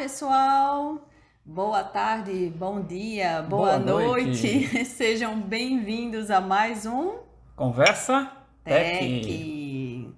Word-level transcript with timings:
pessoal! 0.00 1.06
Boa 1.44 1.84
tarde, 1.84 2.50
bom 2.56 2.80
dia, 2.80 3.42
boa, 3.42 3.78
Boa 3.78 3.78
noite. 3.78 4.50
noite. 4.50 4.84
Sejam 4.96 5.38
bem-vindos 5.38 6.30
a 6.30 6.40
mais 6.40 6.86
um 6.86 7.18
Conversa 7.54 8.32
Tech. 8.64 8.98
Tech. 8.98 10.14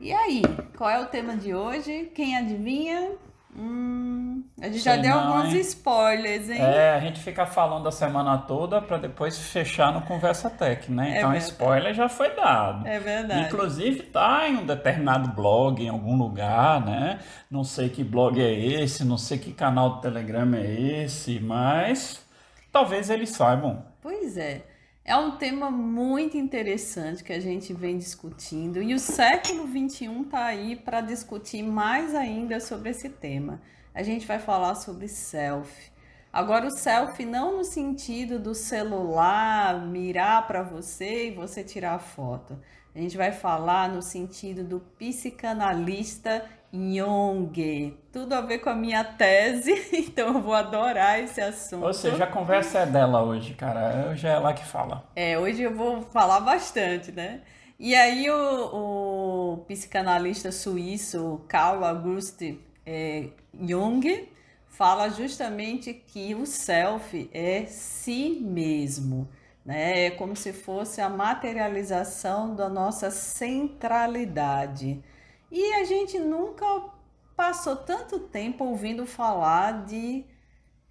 E 0.00 0.12
aí, 0.12 0.42
qual 0.76 0.90
é 0.90 1.00
o 1.00 1.06
tema 1.06 1.36
de 1.36 1.54
hoje? 1.54 2.10
Quem 2.16 2.36
adivinha? 2.36 3.12
Hum, 3.56 4.15
a 4.60 4.66
gente 4.66 4.78
já 4.78 4.92
Sei 4.94 5.02
deu 5.02 5.14
não, 5.14 5.36
alguns 5.36 5.52
hein? 5.54 5.60
spoilers, 5.60 6.48
hein? 6.48 6.60
É, 6.60 6.90
a 6.94 7.00
gente 7.00 7.20
fica 7.20 7.44
falando 7.44 7.86
a 7.88 7.92
semana 7.92 8.38
toda 8.38 8.80
para 8.80 8.96
depois 8.96 9.38
fechar 9.38 9.92
no 9.92 10.02
Conversa 10.02 10.48
Tech, 10.48 10.90
né? 10.90 11.12
É 11.14 11.18
Então, 11.18 11.30
verdade. 11.30 11.52
spoiler 11.52 11.94
já 11.94 12.08
foi 12.08 12.34
dado. 12.34 12.86
É 12.86 12.98
verdade. 12.98 13.46
Inclusive 13.46 14.02
tá 14.04 14.48
em 14.48 14.56
um 14.56 14.64
determinado 14.66 15.28
blog, 15.34 15.82
em 15.82 15.88
algum 15.90 16.16
lugar, 16.16 16.84
né? 16.84 17.20
Não 17.50 17.64
sei 17.64 17.90
que 17.90 18.02
blog 18.02 18.40
é 18.40 18.52
esse, 18.82 19.04
não 19.04 19.18
sei 19.18 19.38
que 19.38 19.52
canal 19.52 19.96
do 19.96 20.00
Telegram 20.00 20.54
é 20.54 20.64
esse, 21.04 21.38
mas 21.40 22.24
talvez 22.72 23.10
eles 23.10 23.30
saibam. 23.30 23.84
Pois 24.00 24.36
é. 24.36 24.64
É 25.04 25.16
um 25.16 25.36
tema 25.36 25.70
muito 25.70 26.36
interessante 26.36 27.22
que 27.22 27.32
a 27.32 27.38
gente 27.40 27.72
vem 27.72 27.96
discutindo 27.96 28.82
e 28.82 28.92
o 28.94 28.98
século 28.98 29.66
XXI 29.68 30.22
está 30.22 30.46
aí 30.46 30.74
para 30.74 31.00
discutir 31.00 31.62
mais 31.62 32.14
ainda 32.14 32.58
sobre 32.58 32.90
esse 32.90 33.08
tema. 33.08 33.60
A 33.96 34.02
gente 34.02 34.26
vai 34.26 34.38
falar 34.38 34.74
sobre 34.74 35.08
selfie. 35.08 35.90
Agora, 36.30 36.66
o 36.66 36.70
selfie 36.70 37.24
não 37.24 37.56
no 37.56 37.64
sentido 37.64 38.38
do 38.38 38.54
celular 38.54 39.80
mirar 39.86 40.46
para 40.46 40.62
você 40.62 41.28
e 41.28 41.30
você 41.30 41.64
tirar 41.64 41.94
a 41.94 41.98
foto. 41.98 42.58
A 42.94 42.98
gente 42.98 43.16
vai 43.16 43.32
falar 43.32 43.88
no 43.88 44.02
sentido 44.02 44.62
do 44.62 44.80
psicanalista 44.98 46.44
Jung. 46.70 47.96
Tudo 48.12 48.34
a 48.34 48.42
ver 48.42 48.58
com 48.58 48.68
a 48.68 48.74
minha 48.74 49.02
tese, 49.02 49.72
então 49.96 50.34
eu 50.34 50.42
vou 50.42 50.52
adorar 50.52 51.18
esse 51.18 51.40
assunto. 51.40 51.86
Ou 51.86 51.94
seja, 51.94 52.24
a 52.24 52.26
conversa 52.26 52.80
é 52.80 52.86
dela 52.86 53.22
hoje, 53.22 53.54
cara. 53.54 54.10
Hoje 54.10 54.26
é 54.26 54.32
ela 54.32 54.52
que 54.52 54.64
fala. 54.66 55.08
É, 55.16 55.38
hoje 55.38 55.62
eu 55.62 55.74
vou 55.74 56.02
falar 56.02 56.40
bastante, 56.40 57.10
né? 57.10 57.40
E 57.80 57.94
aí 57.94 58.28
o, 58.28 59.54
o 59.54 59.56
psicanalista 59.66 60.52
suíço 60.52 61.40
Carl 61.48 61.82
August 61.82 62.42
é, 62.86 63.30
Jung 63.60 64.28
fala 64.68 65.08
justamente 65.08 65.92
que 65.92 66.34
o 66.34 66.46
self 66.46 67.28
é 67.32 67.66
si 67.66 68.38
mesmo, 68.40 69.28
né? 69.64 70.06
É 70.06 70.10
como 70.10 70.36
se 70.36 70.52
fosse 70.52 71.00
a 71.00 71.08
materialização 71.08 72.54
da 72.54 72.68
nossa 72.68 73.10
centralidade. 73.10 75.02
E 75.50 75.74
a 75.74 75.84
gente 75.84 76.18
nunca 76.18 76.64
passou 77.36 77.74
tanto 77.74 78.18
tempo 78.18 78.64
ouvindo 78.64 79.06
falar 79.06 79.84
de 79.84 80.24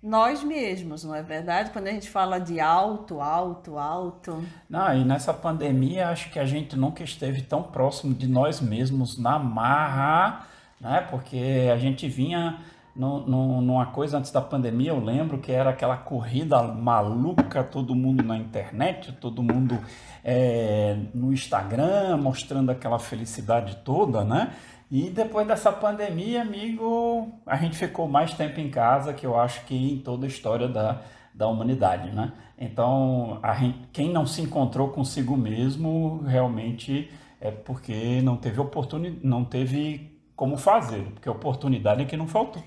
nós 0.02 0.44
mesmos, 0.44 1.04
não 1.04 1.16
é 1.16 1.24
verdade? 1.24 1.72
Quando 1.72 1.88
a 1.88 1.92
gente 1.92 2.10
fala 2.10 2.38
de 2.38 2.60
alto, 2.60 3.22
alto, 3.22 3.80
alto. 3.80 4.46
Não, 4.70 4.96
e 4.96 5.04
nessa 5.04 5.34
pandemia 5.34 6.10
acho 6.10 6.32
que 6.32 6.38
a 6.38 6.46
gente 6.46 6.76
nunca 6.76 7.04
esteve 7.04 7.42
tão 7.42 7.64
próximo 7.64 8.14
de 8.14 8.28
nós 8.28 8.62
mesmos 8.62 9.18
na 9.18 9.40
marra, 9.40 10.46
né? 10.86 11.02
Porque 11.10 11.70
a 11.74 11.78
gente 11.78 12.08
vinha 12.08 12.60
no, 12.96 13.26
no- 13.28 13.60
numa 13.62 13.88
coisa 13.88 14.18
antes 14.20 14.32
da 14.32 14.40
pandemia, 14.42 14.92
eu 14.92 15.04
lembro 15.04 15.40
que 15.40 15.52
era 15.52 15.72
aquela 15.72 15.98
corrida 15.98 16.62
maluca, 16.62 17.64
todo 17.64 17.94
mundo 17.96 18.24
na 18.24 18.38
internet, 18.38 19.12
todo 19.14 19.42
mundo 19.44 19.78
é, 20.24 20.96
no 21.14 21.34
Instagram, 21.34 22.18
mostrando 22.18 22.70
aquela 22.72 23.00
felicidade 23.00 23.78
toda, 23.84 24.24
né? 24.24 24.52
E 24.92 25.10
depois 25.10 25.48
dessa 25.48 25.72
pandemia, 25.72 26.44
amigo, 26.44 27.34
a 27.46 27.56
gente 27.58 27.76
ficou 27.76 28.08
mais 28.08 28.34
tempo 28.36 28.60
em 28.60 28.70
casa 28.70 29.14
que 29.14 29.26
eu 29.26 29.38
acho 29.40 29.66
que 29.66 29.76
em 29.94 29.98
toda 29.98 30.26
a 30.26 30.30
história 30.30 30.68
da, 30.68 31.02
da 31.34 31.48
humanidade, 31.48 32.12
né? 32.12 32.32
Então, 32.58 33.40
gente, 33.60 33.80
quem 33.92 34.14
não 34.14 34.26
se 34.26 34.42
encontrou 34.42 34.90
consigo 34.90 35.36
mesmo, 35.36 36.22
realmente 36.26 37.10
é 37.42 37.52
porque 37.52 38.22
não 38.22 38.38
teve 38.38 38.62
oportunidade, 38.62 39.20
não 39.28 39.44
teve 39.44 40.15
como 40.36 40.58
fazer, 40.58 41.04
porque 41.14 41.30
oportunidade 41.30 42.02
é 42.02 42.06
que 42.06 42.18
não 42.18 42.28
faltou. 42.28 42.62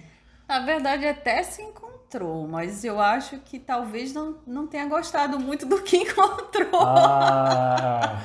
Na 0.49 0.61
verdade, 0.61 1.06
até 1.06 1.43
se 1.43 1.61
encontrou, 1.62 2.49
mas 2.49 2.83
eu 2.84 2.99
acho 3.01 3.39
que 3.41 3.59
talvez 3.59 4.15
não, 4.15 4.37
não 4.47 4.67
tenha 4.67 4.87
gostado 4.87 5.39
muito 5.39 5.67
do 5.67 5.83
que 5.83 5.99
encontrou. 6.03 6.81
Ah, 6.83 8.19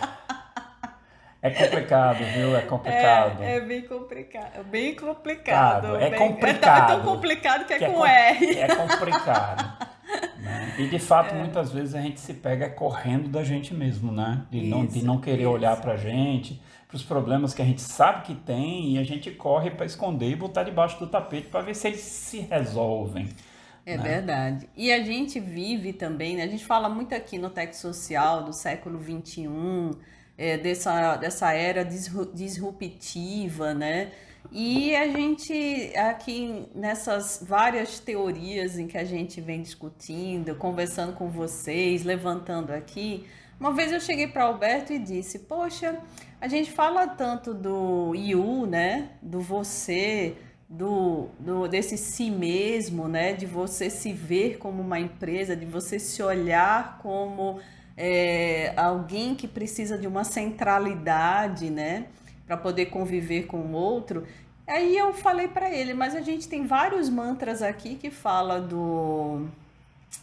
é 1.41 1.49
complicado, 1.49 2.23
viu? 2.33 2.55
É 2.55 2.61
complicado. 2.61 3.43
É, 3.43 3.57
é 3.57 3.59
bem 3.59 3.81
complicado, 3.81 4.63
bem 4.63 4.95
complicado. 4.95 5.95
É 5.97 6.09
bem- 6.09 6.17
complicado. 6.29 6.91
É 6.91 6.95
tão 6.95 7.01
complicado 7.03 7.65
que 7.65 7.73
é, 7.73 7.79
Que 7.79 7.85
com 7.87 7.93
com- 7.95 8.05
R. 8.05 8.57
É 8.59 8.75
complicado. 8.75 9.87
né? 10.39 10.75
E 10.77 10.87
de 10.87 10.99
fato, 10.99 11.35
muitas 11.35 11.69
vezes 11.73 11.95
a 11.95 12.01
gente 12.01 12.21
se 12.21 12.33
pega 12.33 12.69
correndo 12.69 13.27
da 13.27 13.43
gente 13.43 13.73
mesmo, 13.73 14.09
né? 14.13 14.43
De 14.49 14.61
não, 14.69 14.85
de 14.85 14.99
Isso, 14.99 15.05
não 15.05 15.19
querer 15.19 15.41
isso. 15.41 15.49
olhar 15.51 15.75
pra 15.81 15.97
gente, 15.97 16.61
pros 16.93 17.01
problemas 17.01 17.55
que 17.55 17.61
a 17.63 17.65
gente 17.65 17.81
sabe 17.81 18.21
que 18.21 18.35
tem 18.35 18.91
e 18.91 18.99
a 18.99 19.03
gente 19.03 19.31
corre 19.31 19.71
para 19.71 19.83
esconder 19.83 20.29
e 20.29 20.35
botar 20.35 20.61
debaixo 20.61 20.99
do 20.99 21.07
tapete 21.07 21.47
para 21.47 21.61
ver 21.61 21.73
se 21.73 21.87
eles 21.87 22.01
se 22.01 22.41
resolvem. 22.41 23.29
É 23.83 23.97
né? 23.97 24.03
verdade. 24.03 24.69
E 24.77 24.93
a 24.93 25.03
gente 25.03 25.39
vive 25.39 25.91
também, 25.91 26.35
né? 26.35 26.43
A 26.43 26.47
gente 26.47 26.63
fala 26.63 26.87
muito 26.87 27.15
aqui 27.15 27.39
no 27.39 27.49
Tech 27.49 27.75
Social 27.75 28.43
do 28.43 28.53
século 28.53 29.01
XXI, 29.01 29.49
é, 30.37 30.55
dessa, 30.55 31.15
dessa 31.15 31.51
era 31.51 31.83
disru- 31.83 32.31
disruptiva, 32.31 33.73
né? 33.73 34.11
E 34.51 34.95
a 34.95 35.07
gente, 35.07 35.97
aqui 35.97 36.67
nessas 36.75 37.43
várias 37.43 37.99
teorias 37.99 38.77
em 38.77 38.85
que 38.85 38.99
a 38.99 39.03
gente 39.03 39.41
vem 39.41 39.63
discutindo, 39.63 40.53
conversando 40.53 41.13
com 41.13 41.31
vocês, 41.31 42.03
levantando 42.03 42.69
aqui, 42.71 43.25
uma 43.59 43.71
vez 43.71 43.91
eu 43.91 43.99
cheguei 44.01 44.27
para 44.27 44.43
Alberto 44.43 44.91
e 44.91 44.99
disse: 44.99 45.39
Poxa, 45.39 45.97
a 46.43 46.47
gente 46.47 46.71
fala 46.71 47.07
tanto 47.07 47.53
do 47.53 48.13
you, 48.15 48.65
né? 48.65 49.09
Do 49.21 49.39
você, 49.41 50.35
do, 50.69 51.29
do 51.39 51.67
desse 51.67 51.97
si 51.97 52.29
mesmo, 52.29 53.07
né? 53.07 53.33
De 53.33 53.45
você 53.45 53.89
se 53.89 54.11
ver 54.13 54.57
como 54.57 54.81
uma 54.81 54.99
empresa, 54.99 55.55
de 55.55 55.65
você 55.65 55.97
se 55.99 56.21
olhar 56.21 56.99
como 57.01 57.59
é, 57.95 58.73
alguém 58.75 59.35
que 59.35 59.47
precisa 59.47 59.97
de 59.97 60.05
uma 60.07 60.23
centralidade, 60.25 61.69
né? 61.69 62.07
Para 62.45 62.57
poder 62.57 62.87
conviver 62.87 63.43
com 63.43 63.57
o 63.57 63.71
outro. 63.71 64.27
Aí 64.67 64.97
eu 64.97 65.13
falei 65.13 65.47
para 65.47 65.69
ele, 65.73 65.93
mas 65.93 66.15
a 66.15 66.21
gente 66.21 66.47
tem 66.47 66.65
vários 66.67 67.09
mantras 67.09 67.61
aqui 67.61 67.95
que 67.95 68.11
fala 68.11 68.59
do 68.59 69.47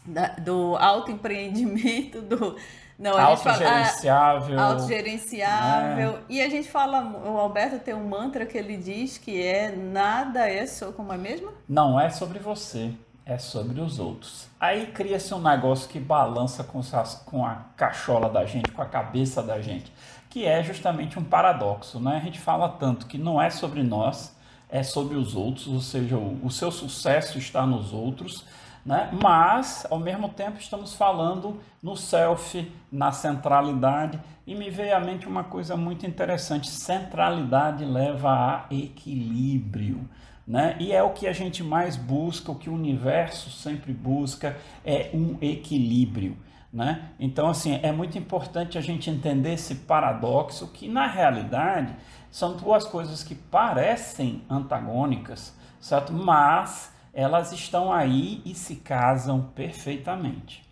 da- 0.05 0.35
do 0.37 0.77
autoempreendimento, 0.77 2.21
do 2.23 2.57
não, 3.01 3.17
a 3.17 3.31
gente 3.31 3.43
fala 3.43 3.57
ah, 3.57 3.79
Autogerenciável. 3.79 4.61
autogerenciável. 4.61 6.19
E 6.29 6.43
a 6.43 6.51
gente 6.51 6.69
fala, 6.69 7.03
o 7.03 7.39
Alberto 7.39 7.79
tem 7.79 7.95
um 7.95 8.07
mantra 8.07 8.45
que 8.45 8.59
ele 8.59 8.77
diz 8.77 9.17
que 9.17 9.43
é 9.43 9.75
nada 9.75 10.47
é 10.47 10.67
só 10.67 10.93
como 10.93 11.11
é 11.11 11.17
mesmo? 11.17 11.51
Não 11.67 11.99
é 11.99 12.11
sobre 12.11 12.39
você, 12.39 12.93
é 13.25 13.39
sobre 13.39 13.81
os 13.81 13.99
outros. 13.99 14.49
Aí 14.61 14.89
cria-se 14.89 15.33
um 15.33 15.41
negócio 15.41 15.89
que 15.89 15.99
balança 15.99 16.63
com, 16.63 16.83
com 17.25 17.47
a 17.47 17.65
cachola 17.75 18.29
da 18.29 18.45
gente, 18.45 18.71
com 18.71 18.83
a 18.83 18.87
cabeça 18.87 19.43
da 19.43 19.63
gente, 19.63 19.91
que 20.29 20.45
é 20.45 20.63
justamente 20.63 21.19
um 21.19 21.25
paradoxo, 21.25 21.99
né? 21.99 22.19
A 22.19 22.25
gente 22.25 22.39
fala 22.39 22.69
tanto 22.69 23.07
que 23.07 23.17
não 23.17 23.41
é 23.41 23.49
sobre 23.49 23.83
nós, 23.83 24.37
é 24.69 24.83
sobre 24.83 25.17
os 25.17 25.35
outros, 25.35 25.67
ou 25.69 25.81
seja, 25.81 26.19
o, 26.19 26.39
o 26.45 26.51
seu 26.51 26.71
sucesso 26.71 27.39
está 27.39 27.65
nos 27.65 27.95
outros, 27.95 28.45
né? 28.85 29.11
Mas, 29.23 29.87
ao 29.91 29.99
mesmo 29.99 30.29
tempo, 30.29 30.59
estamos 30.59 30.95
falando 30.95 31.61
no 31.83 31.97
self, 31.97 32.71
na 32.91 33.13
centralidade, 33.13 34.21
e 34.47 34.55
me 34.55 34.71
veio 34.71 34.97
à 34.97 35.01
mente 35.01 35.29
uma 35.29 35.45
coisa 35.45 35.77
muito 35.77 36.07
interessante: 36.07 36.69
centralidade 36.69 37.85
leva 37.85 38.31
a 38.31 38.67
equilíbrio 38.71 40.09
né? 40.51 40.75
E 40.81 40.93
é 40.93 41.01
o 41.01 41.11
que 41.11 41.29
a 41.29 41.33
gente 41.33 41.63
mais 41.63 41.95
busca, 41.95 42.51
o 42.51 42.57
que 42.57 42.69
o 42.69 42.75
universo 42.75 43.51
sempre 43.51 43.93
busca 43.93 44.57
é 44.85 45.11
um 45.15 45.39
equilíbrio, 45.41 46.37
né? 46.73 47.11
Então 47.21 47.49
assim, 47.49 47.79
é 47.81 47.93
muito 47.93 48.19
importante 48.19 48.77
a 48.77 48.81
gente 48.81 49.09
entender 49.09 49.53
esse 49.53 49.77
paradoxo 49.77 50.67
que 50.67 50.89
na 50.89 51.07
realidade 51.07 51.95
são 52.33 52.57
duas 52.57 52.85
coisas 52.85 53.23
que 53.23 53.37
parecem 53.37 54.43
antagônicas, 54.51 55.57
certo? 55.79 56.13
Mas 56.13 56.93
elas 57.13 57.53
estão 57.53 57.93
aí 57.93 58.43
e 58.45 58.55
se 58.55 58.77
casam 58.77 59.43
perfeitamente. 59.55 60.63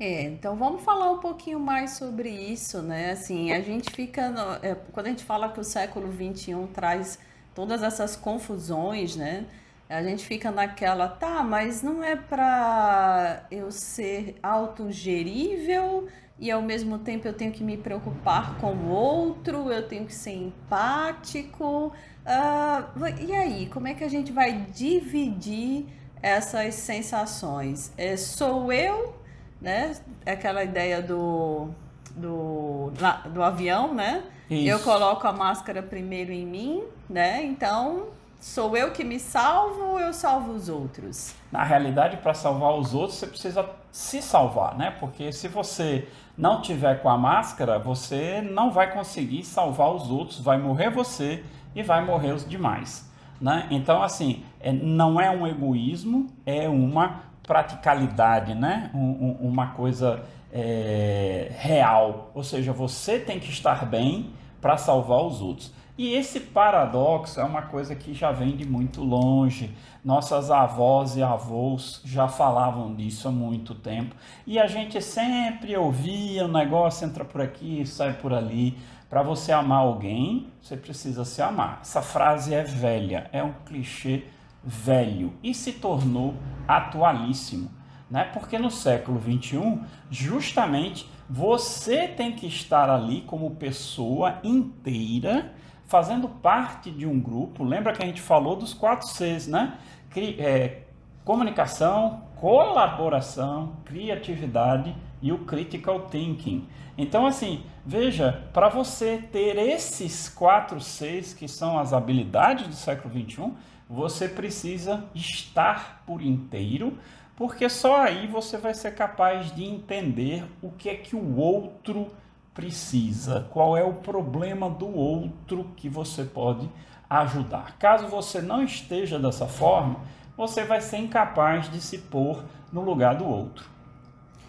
É, 0.00 0.22
então 0.22 0.56
vamos 0.56 0.82
falar 0.84 1.10
um 1.10 1.18
pouquinho 1.18 1.58
mais 1.58 1.92
sobre 1.92 2.30
isso, 2.30 2.80
né? 2.82 3.10
Assim, 3.12 3.52
a 3.52 3.60
gente 3.60 3.90
fica. 3.92 4.30
no- 4.30 4.64
é, 4.64 4.74
quando 4.92 5.06
a 5.06 5.10
gente 5.10 5.24
fala 5.24 5.48
que 5.52 5.58
o 5.60 5.64
século 5.64 6.12
XXI 6.12 6.68
traz 6.68 7.18
todas 7.54 7.82
essas 7.82 8.14
confusões, 8.16 9.16
né? 9.16 9.46
a 9.90 10.02
gente 10.02 10.26
fica 10.26 10.50
naquela, 10.50 11.08
tá, 11.08 11.42
mas 11.42 11.82
não 11.82 12.04
é 12.04 12.14
para 12.14 13.46
eu 13.50 13.72
ser 13.72 14.36
autogerível 14.42 16.06
e 16.38 16.50
ao 16.50 16.60
mesmo 16.60 16.98
tempo 16.98 17.26
eu 17.26 17.32
tenho 17.32 17.52
que 17.52 17.64
me 17.64 17.74
preocupar 17.78 18.58
com 18.58 18.74
o 18.74 18.88
outro, 18.90 19.72
eu 19.72 19.88
tenho 19.88 20.04
que 20.04 20.14
ser 20.14 20.32
empático. 20.34 21.90
Uh, 22.28 23.24
e 23.26 23.32
aí, 23.32 23.66
como 23.72 23.88
é 23.88 23.94
que 23.94 24.04
a 24.04 24.08
gente 24.08 24.30
vai 24.30 24.66
dividir 24.74 25.86
essas 26.20 26.74
sensações? 26.74 27.90
É, 27.96 28.18
sou 28.18 28.70
eu, 28.70 29.14
né? 29.58 29.96
Aquela 30.26 30.62
ideia 30.62 31.00
do, 31.00 31.68
do, 32.14 32.92
do 33.32 33.42
avião, 33.42 33.94
né? 33.94 34.24
Isso. 34.50 34.68
Eu 34.68 34.78
coloco 34.80 35.26
a 35.26 35.32
máscara 35.32 35.82
primeiro 35.82 36.30
em 36.30 36.44
mim, 36.44 36.84
né? 37.08 37.42
Então 37.44 38.08
Sou 38.40 38.76
eu 38.76 38.92
que 38.92 39.02
me 39.02 39.18
salvo 39.18 39.84
ou 39.84 40.00
eu 40.00 40.12
salvo 40.12 40.52
os 40.52 40.68
outros? 40.68 41.34
Na 41.50 41.64
realidade, 41.64 42.18
para 42.18 42.32
salvar 42.34 42.72
os 42.78 42.94
outros, 42.94 43.18
você 43.18 43.26
precisa 43.26 43.68
se 43.90 44.22
salvar, 44.22 44.76
né? 44.78 44.94
Porque 45.00 45.32
se 45.32 45.48
você 45.48 46.06
não 46.36 46.62
tiver 46.62 47.02
com 47.02 47.08
a 47.08 47.18
máscara, 47.18 47.80
você 47.80 48.40
não 48.40 48.70
vai 48.70 48.92
conseguir 48.92 49.42
salvar 49.42 49.92
os 49.92 50.08
outros, 50.08 50.38
vai 50.38 50.56
morrer 50.56 50.88
você 50.88 51.42
e 51.78 51.82
vai 51.84 52.04
morrer 52.04 52.32
os 52.32 52.44
demais, 52.44 53.08
né? 53.40 53.68
Então, 53.70 54.02
assim, 54.02 54.42
é, 54.58 54.72
não 54.72 55.20
é 55.20 55.30
um 55.30 55.46
egoísmo, 55.46 56.26
é 56.44 56.68
uma 56.68 57.22
praticalidade, 57.44 58.52
né? 58.52 58.90
Um, 58.92 58.98
um, 58.98 59.48
uma 59.48 59.68
coisa 59.68 60.24
é, 60.52 61.52
real. 61.56 62.32
Ou 62.34 62.42
seja, 62.42 62.72
você 62.72 63.20
tem 63.20 63.38
que 63.38 63.48
estar 63.48 63.86
bem 63.86 64.30
para 64.60 64.76
salvar 64.76 65.22
os 65.24 65.40
outros. 65.40 65.72
E 65.96 66.14
esse 66.14 66.40
paradoxo 66.40 67.40
é 67.40 67.44
uma 67.44 67.62
coisa 67.62 67.94
que 67.94 68.12
já 68.12 68.32
vem 68.32 68.56
de 68.56 68.66
muito 68.66 69.02
longe. 69.02 69.72
Nossas 70.04 70.50
avós 70.50 71.16
e 71.16 71.22
avós 71.22 72.00
já 72.04 72.26
falavam 72.26 72.92
disso 72.92 73.28
há 73.28 73.30
muito 73.30 73.72
tempo. 73.72 74.16
E 74.44 74.58
a 74.58 74.66
gente 74.66 75.00
sempre 75.00 75.76
ouvia 75.76 76.44
o 76.44 76.48
negócio 76.48 77.06
entra 77.06 77.24
por 77.24 77.40
aqui, 77.40 77.86
sai 77.86 78.14
por 78.14 78.32
ali. 78.32 78.76
Para 79.08 79.22
você 79.22 79.52
amar 79.52 79.78
alguém, 79.78 80.48
você 80.60 80.76
precisa 80.76 81.24
se 81.24 81.40
amar. 81.40 81.78
Essa 81.80 82.02
frase 82.02 82.54
é 82.54 82.62
velha, 82.62 83.28
é 83.32 83.42
um 83.42 83.54
clichê 83.64 84.24
velho 84.62 85.32
e 85.42 85.54
se 85.54 85.72
tornou 85.72 86.34
atualíssimo. 86.66 87.70
Né? 88.10 88.24
Porque 88.24 88.58
no 88.58 88.70
século 88.70 89.18
21, 89.18 89.82
justamente 90.10 91.08
você 91.28 92.06
tem 92.08 92.32
que 92.32 92.46
estar 92.46 92.90
ali 92.90 93.22
como 93.22 93.56
pessoa 93.56 94.38
inteira 94.42 95.52
fazendo 95.86 96.28
parte 96.28 96.90
de 96.90 97.06
um 97.06 97.18
grupo. 97.18 97.64
Lembra 97.64 97.94
que 97.94 98.02
a 98.02 98.06
gente 98.06 98.20
falou 98.20 98.56
dos 98.56 98.74
quatro 98.74 99.08
Cs, 99.08 99.46
né? 99.46 99.78
É, 100.16 100.82
comunicação, 101.24 102.24
colaboração, 102.36 103.76
criatividade 103.84 104.94
e 105.20 105.32
o 105.32 105.38
critical 105.38 106.06
thinking. 106.08 106.66
Então, 106.96 107.26
assim, 107.26 107.62
veja, 107.84 108.44
para 108.52 108.68
você 108.68 109.18
ter 109.30 109.56
esses 109.56 110.28
quatro 110.28 110.80
Cs, 110.80 111.32
que 111.32 111.46
são 111.46 111.78
as 111.78 111.92
habilidades 111.92 112.66
do 112.66 112.74
século 112.74 113.12
XXI, 113.14 113.52
você 113.88 114.28
precisa 114.28 115.04
estar 115.14 116.02
por 116.06 116.20
inteiro, 116.20 116.98
porque 117.36 117.68
só 117.68 118.02
aí 118.02 118.26
você 118.26 118.56
vai 118.56 118.74
ser 118.74 118.94
capaz 118.94 119.54
de 119.54 119.64
entender 119.64 120.44
o 120.60 120.70
que 120.70 120.88
é 120.88 120.94
que 120.94 121.14
o 121.14 121.36
outro 121.36 122.08
precisa, 122.52 123.46
qual 123.50 123.76
é 123.76 123.84
o 123.84 123.94
problema 123.94 124.68
do 124.68 124.92
outro 124.92 125.70
que 125.76 125.88
você 125.88 126.24
pode 126.24 126.68
ajudar. 127.08 127.78
Caso 127.78 128.08
você 128.08 128.42
não 128.42 128.62
esteja 128.62 129.18
dessa 129.18 129.46
forma, 129.46 130.00
você 130.36 130.64
vai 130.64 130.80
ser 130.80 130.98
incapaz 130.98 131.70
de 131.70 131.80
se 131.80 131.98
pôr 131.98 132.44
no 132.72 132.82
lugar 132.82 133.14
do 133.14 133.24
outro. 133.24 133.77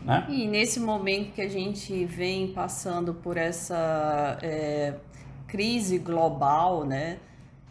Né? 0.02 0.26
E 0.30 0.48
nesse 0.48 0.80
momento 0.80 1.34
que 1.34 1.42
a 1.42 1.50
gente 1.50 2.06
vem 2.06 2.54
passando 2.54 3.14
por 3.14 3.38
essa 3.38 4.38
é, 4.42 4.94
crise 5.48 5.98
global, 5.98 6.86
né, 6.86 7.18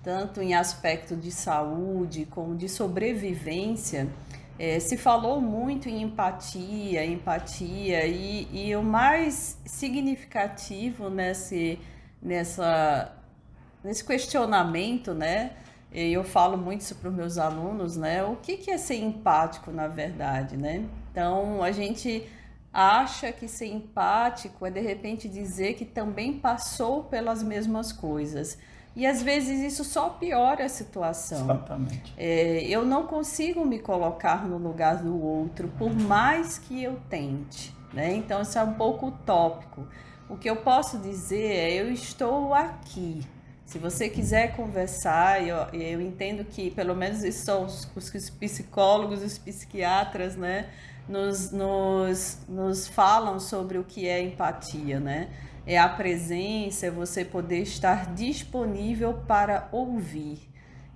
tanto 0.03 0.41
em 0.41 0.55
aspecto 0.55 1.17
de 1.17 1.31
saúde 1.31 2.27
como 2.27 2.57
de 2.57 2.69
sobrevivência, 2.69 4.09
é, 4.59 4.81
se 4.81 4.97
falou 4.97 5.41
muito 5.41 5.89
em 5.89 6.03
empatia, 6.03 7.05
empatia, 7.05 8.07
e, 8.07 8.49
e 8.53 8.75
o 8.75 8.83
mais 8.83 9.57
significativo 9.65 11.09
nesse, 11.09 11.79
nessa, 12.21 13.13
nesse 13.85 14.05
questionamento, 14.05 15.15
né? 15.15 15.53
Eu 15.93 16.23
falo 16.25 16.59
muito 16.59 16.83
isso 16.83 16.97
para 16.97 17.09
os 17.09 17.15
meus 17.15 17.39
alunos, 17.39 17.97
né? 17.97 18.23
O 18.25 18.37
que, 18.37 18.57
que 18.57 18.71
é 18.71 18.77
ser 18.77 18.97
empático, 18.97 19.71
na 19.71 19.87
verdade, 19.87 20.57
né? 20.57 20.85
Então, 21.11 21.63
a 21.63 21.73
gente 21.73 22.29
acha 22.73 23.33
que 23.33 23.49
ser 23.49 23.67
empático 23.67 24.65
é, 24.67 24.71
de 24.71 24.81
repente, 24.81 25.29
dizer 25.29 25.75
que 25.75 25.85
também 25.85 26.35
passou 26.35 27.05
pelas 27.05 27.43
mesmas 27.43 27.93
coisas. 27.93 28.59
E 28.95 29.07
às 29.07 29.23
vezes 29.23 29.61
isso 29.61 29.85
só 29.85 30.11
piora 30.11 30.65
a 30.65 30.69
situação. 30.69 31.45
Exatamente. 31.45 32.13
É, 32.17 32.65
eu 32.65 32.85
não 32.85 33.07
consigo 33.07 33.65
me 33.65 33.79
colocar 33.79 34.47
no 34.47 34.59
lugar 34.59 34.97
do 34.97 35.23
outro, 35.23 35.69
por 35.79 35.95
eu 35.95 36.59
que 36.59 36.83
eu 36.83 36.99
tente. 37.09 37.75
Né? 37.93 38.15
Então, 38.15 38.43
isso 38.43 38.59
é 38.59 38.63
um 38.63 38.75
pouco 38.75 39.07
utópico. 39.07 39.87
O 40.29 40.37
que 40.37 40.49
eu 40.49 40.57
posso 40.57 40.99
dizer 40.99 41.53
é: 41.53 41.81
eu 41.81 41.93
estou 41.93 42.53
aqui. 42.53 43.25
Se 43.65 43.79
você 43.79 44.09
quiser 44.09 44.57
conversar, 44.57 45.47
eu, 45.47 45.57
eu 45.79 46.01
entendo 46.01 46.45
que, 46.45 46.71
pelo 46.71 46.95
menos, 46.95 47.23
isso 47.23 47.45
são 47.45 47.65
os, 47.65 47.89
os 47.95 48.31
psicólogos, 48.31 49.23
os 49.23 49.37
psiquiatras, 49.39 50.37
né? 50.37 50.71
Nos, 51.09 51.51
nos, 51.51 52.39
nos 52.49 52.87
falam 52.87 53.41
sobre 53.41 53.79
o 53.79 53.85
que 53.85 54.07
é 54.07 54.23
empatia, 54.23 55.01
né? 55.01 55.29
é 55.69 55.77
a 55.77 55.87
presença, 55.87 56.87
é 56.87 56.91
você 56.91 57.27
poder 57.27 57.61
estar 57.61 58.15
disponível 58.15 59.13
para 59.27 59.69
ouvir 59.71 60.39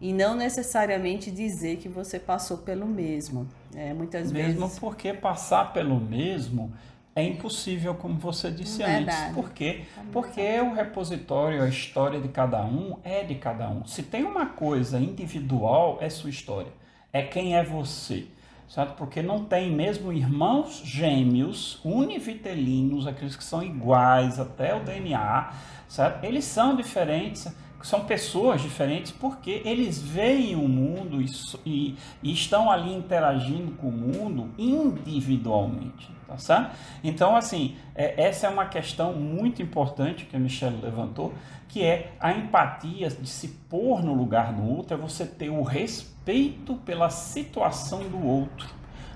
e 0.00 0.14
não 0.14 0.34
necessariamente 0.34 1.30
dizer 1.30 1.76
que 1.76 1.90
você 1.90 2.18
passou 2.18 2.56
pelo 2.56 2.86
mesmo. 2.86 3.46
É, 3.76 3.92
muitas 3.92 4.32
mesmo 4.32 4.62
vezes. 4.62 4.78
porque 4.78 5.12
passar 5.12 5.74
pelo 5.74 6.00
mesmo 6.00 6.72
é 7.14 7.22
impossível, 7.22 7.94
como 7.94 8.18
você 8.18 8.50
disse 8.50 8.78
Verdade. 8.78 9.28
antes. 9.28 9.34
Por 9.34 9.50
quê? 9.50 9.82
Porque 10.10 10.58
o 10.60 10.72
repositório, 10.72 11.62
a 11.62 11.68
história 11.68 12.18
de 12.18 12.28
cada 12.28 12.64
um 12.64 12.96
é 13.04 13.22
de 13.22 13.34
cada 13.34 13.68
um. 13.68 13.84
Se 13.84 14.02
tem 14.02 14.24
uma 14.24 14.46
coisa 14.46 14.98
individual, 14.98 15.98
é 16.00 16.08
sua 16.08 16.30
história. 16.30 16.72
É 17.12 17.22
quem 17.22 17.56
é 17.56 17.62
você 17.62 18.26
certo? 18.72 18.94
Porque 18.94 19.20
não 19.20 19.44
tem 19.44 19.70
mesmo 19.70 20.10
irmãos 20.10 20.80
gêmeos 20.82 21.78
univitelinos, 21.84 23.06
aqueles 23.06 23.36
que 23.36 23.44
são 23.44 23.62
iguais 23.62 24.40
até 24.40 24.74
o 24.74 24.82
DNA, 24.82 25.52
certo? 25.86 26.24
Eles 26.24 26.46
são 26.46 26.74
diferentes, 26.74 27.54
são 27.82 28.06
pessoas 28.06 28.62
diferentes 28.62 29.12
porque 29.12 29.60
eles 29.66 30.00
veem 30.00 30.56
o 30.56 30.66
mundo 30.66 31.20
e, 31.20 31.26
e, 31.66 31.96
e 32.22 32.32
estão 32.32 32.70
ali 32.70 32.94
interagindo 32.94 33.72
com 33.72 33.88
o 33.88 33.92
mundo 33.92 34.48
individualmente, 34.56 36.10
tá? 36.36 36.72
Então, 37.02 37.36
assim, 37.36 37.76
é, 37.94 38.22
essa 38.22 38.46
é 38.46 38.50
uma 38.50 38.66
questão 38.66 39.12
muito 39.12 39.62
importante 39.62 40.24
que 40.24 40.36
a 40.36 40.38
Michelle 40.38 40.80
levantou, 40.80 41.32
que 41.68 41.82
é 41.82 42.12
a 42.20 42.32
empatia 42.32 43.08
de 43.08 43.28
se 43.28 43.48
pôr 43.48 44.02
no 44.02 44.12
lugar 44.12 44.52
do 44.52 44.68
outro, 44.68 44.94
é 44.94 44.96
você 44.96 45.24
ter 45.24 45.50
o 45.50 45.62
respeito 45.62 46.74
pela 46.76 47.08
situação 47.10 48.08
do 48.08 48.26
outro, 48.26 48.68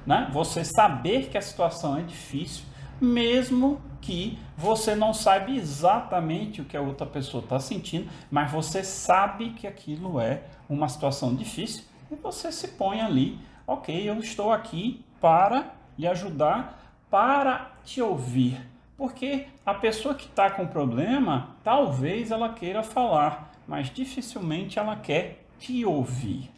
né? 0.07 0.29
Você 0.33 0.65
saber 0.65 1.29
que 1.29 1.37
a 1.37 1.43
situação 1.43 1.99
é 1.99 2.03
difícil, 2.03 2.65
mesmo 3.01 3.81
que 4.01 4.39
você 4.57 4.95
não 4.95 5.13
saiba 5.13 5.51
exatamente 5.51 6.63
o 6.63 6.65
que 6.65 6.77
a 6.77 6.81
outra 6.81 7.07
pessoa 7.07 7.43
está 7.43 7.59
sentindo, 7.59 8.09
mas 8.31 8.51
você 8.51 8.83
sabe 8.85 9.51
que 9.51 9.67
aquilo 9.67 10.21
é 10.21 10.45
uma 10.69 10.89
situação 10.89 11.35
difícil 11.35 11.85
e 12.11 12.15
você 12.15 12.53
se 12.53 12.69
põe 12.69 13.01
ali, 13.01 13.39
ok, 13.67 14.09
eu 14.09 14.19
estou 14.19 14.53
aqui 14.53 15.05
para 15.21 15.75
lhe 15.99 16.07
ajudar, 16.07 16.86
para 17.17 17.73
te 17.83 18.03
ouvir 18.03 18.61
porque 18.95 19.47
a 19.65 19.73
pessoa 19.73 20.15
que 20.15 20.27
está 20.27 20.51
com 20.51 20.67
problema, 20.67 21.57
talvez 21.65 22.31
ela 22.31 22.53
queira 22.53 22.83
falar, 22.83 23.53
mas 23.67 23.91
dificilmente 23.91 24.79
ela 24.79 24.97
quer 24.97 25.45
te 25.59 25.83
ouvir, 25.83 26.51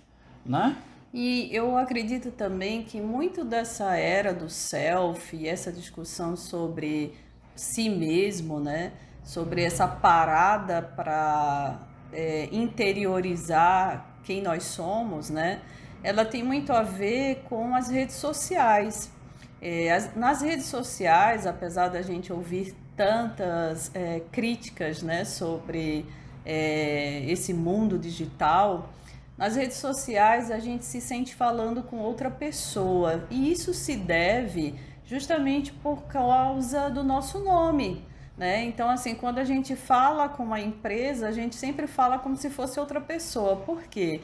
né? 0.44 0.76
E 1.14 1.48
eu 1.52 1.76
acredito 1.76 2.32
também 2.32 2.82
que 2.82 3.00
muito 3.00 3.44
dessa 3.44 3.96
era 3.96 4.34
do 4.34 4.50
self, 4.50 5.46
essa 5.46 5.72
discussão 5.72 6.36
sobre 6.36 7.14
si 7.54 7.88
mesmo, 7.88 8.58
né? 8.58 8.94
Sobre 9.22 9.62
essa 9.62 9.86
parada 9.86 10.82
para 10.82 11.80
é, 12.12 12.48
interiorizar 12.50 14.18
quem 14.24 14.42
nós 14.42 14.64
somos, 14.64 15.30
né? 15.30 15.60
Ela 16.02 16.24
tem 16.24 16.42
muito 16.42 16.72
a 16.72 16.82
ver 16.82 17.44
com 17.48 17.76
as 17.76 17.88
redes 17.88 18.16
sociais. 18.16 19.16
É, 19.60 19.92
as, 19.92 20.14
nas 20.14 20.40
redes 20.40 20.66
sociais, 20.66 21.46
apesar 21.46 21.88
da 21.88 22.02
gente 22.02 22.32
ouvir 22.32 22.74
tantas 22.96 23.90
é, 23.94 24.20
críticas 24.32 25.02
né, 25.02 25.24
sobre 25.24 26.04
é, 26.44 27.24
esse 27.28 27.52
mundo 27.52 27.98
digital, 27.98 28.90
nas 29.36 29.54
redes 29.54 29.76
sociais 29.76 30.50
a 30.50 30.58
gente 30.58 30.84
se 30.84 31.00
sente 31.00 31.34
falando 31.34 31.82
com 31.82 31.98
outra 31.98 32.30
pessoa 32.30 33.24
e 33.30 33.52
isso 33.52 33.72
se 33.72 33.96
deve 33.96 34.74
justamente 35.04 35.72
por 35.72 36.02
causa 36.04 36.88
do 36.90 37.02
nosso 37.02 37.38
nome. 37.38 38.04
Né? 38.36 38.64
Então, 38.64 38.88
assim, 38.88 39.14
quando 39.14 39.38
a 39.38 39.44
gente 39.44 39.74
fala 39.74 40.28
com 40.28 40.44
uma 40.44 40.60
empresa, 40.60 41.26
a 41.26 41.32
gente 41.32 41.56
sempre 41.56 41.88
fala 41.88 42.18
como 42.18 42.36
se 42.36 42.48
fosse 42.48 42.78
outra 42.78 43.00
pessoa. 43.00 43.56
Por 43.56 43.82
quê? 43.84 44.20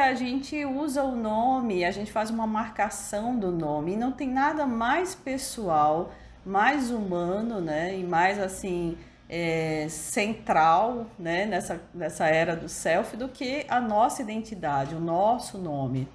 A 0.00 0.14
gente 0.14 0.64
usa 0.64 1.04
o 1.04 1.14
nome, 1.14 1.84
a 1.84 1.90
gente 1.90 2.10
faz 2.10 2.30
uma 2.30 2.46
marcação 2.46 3.38
do 3.38 3.52
nome 3.52 3.92
e 3.92 3.96
não 3.96 4.10
tem 4.10 4.26
nada 4.26 4.64
mais 4.64 5.14
pessoal, 5.14 6.10
mais 6.42 6.90
humano, 6.90 7.60
né? 7.60 7.98
E 7.98 8.02
mais 8.02 8.38
assim 8.38 8.96
é, 9.28 9.86
central, 9.90 11.06
né? 11.18 11.44
Nessa, 11.44 11.82
nessa 11.92 12.28
era 12.28 12.56
do 12.56 12.66
selfie 12.66 13.18
do 13.18 13.28
que 13.28 13.66
a 13.68 13.78
nossa 13.78 14.22
identidade, 14.22 14.94
o 14.94 15.00
nosso 15.00 15.58
nome. 15.58 16.08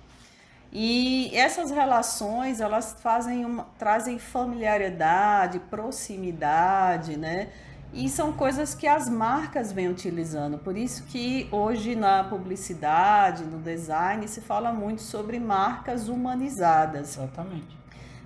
E 0.73 1.29
essas 1.35 1.69
relações, 1.69 2.59
elas 2.59 2.97
fazem 3.03 3.45
uma, 3.45 3.67
trazem 3.77 4.17
familiaridade, 4.17 5.59
proximidade, 5.59 7.17
né? 7.17 7.49
E 7.95 8.09
são 8.09 8.33
coisas 8.33 8.75
que 8.75 8.85
as 8.85 9.07
marcas 9.07 9.71
vêm 9.71 9.87
utilizando. 9.87 10.57
Por 10.57 10.75
isso 10.75 11.03
que 11.05 11.47
hoje 11.49 11.95
na 11.95 12.25
publicidade, 12.25 13.45
no 13.45 13.57
design, 13.57 14.27
se 14.27 14.41
fala 14.41 14.73
muito 14.73 15.01
sobre 15.01 15.39
marcas 15.39 16.09
humanizadas. 16.09 17.17
Exatamente. 17.17 17.77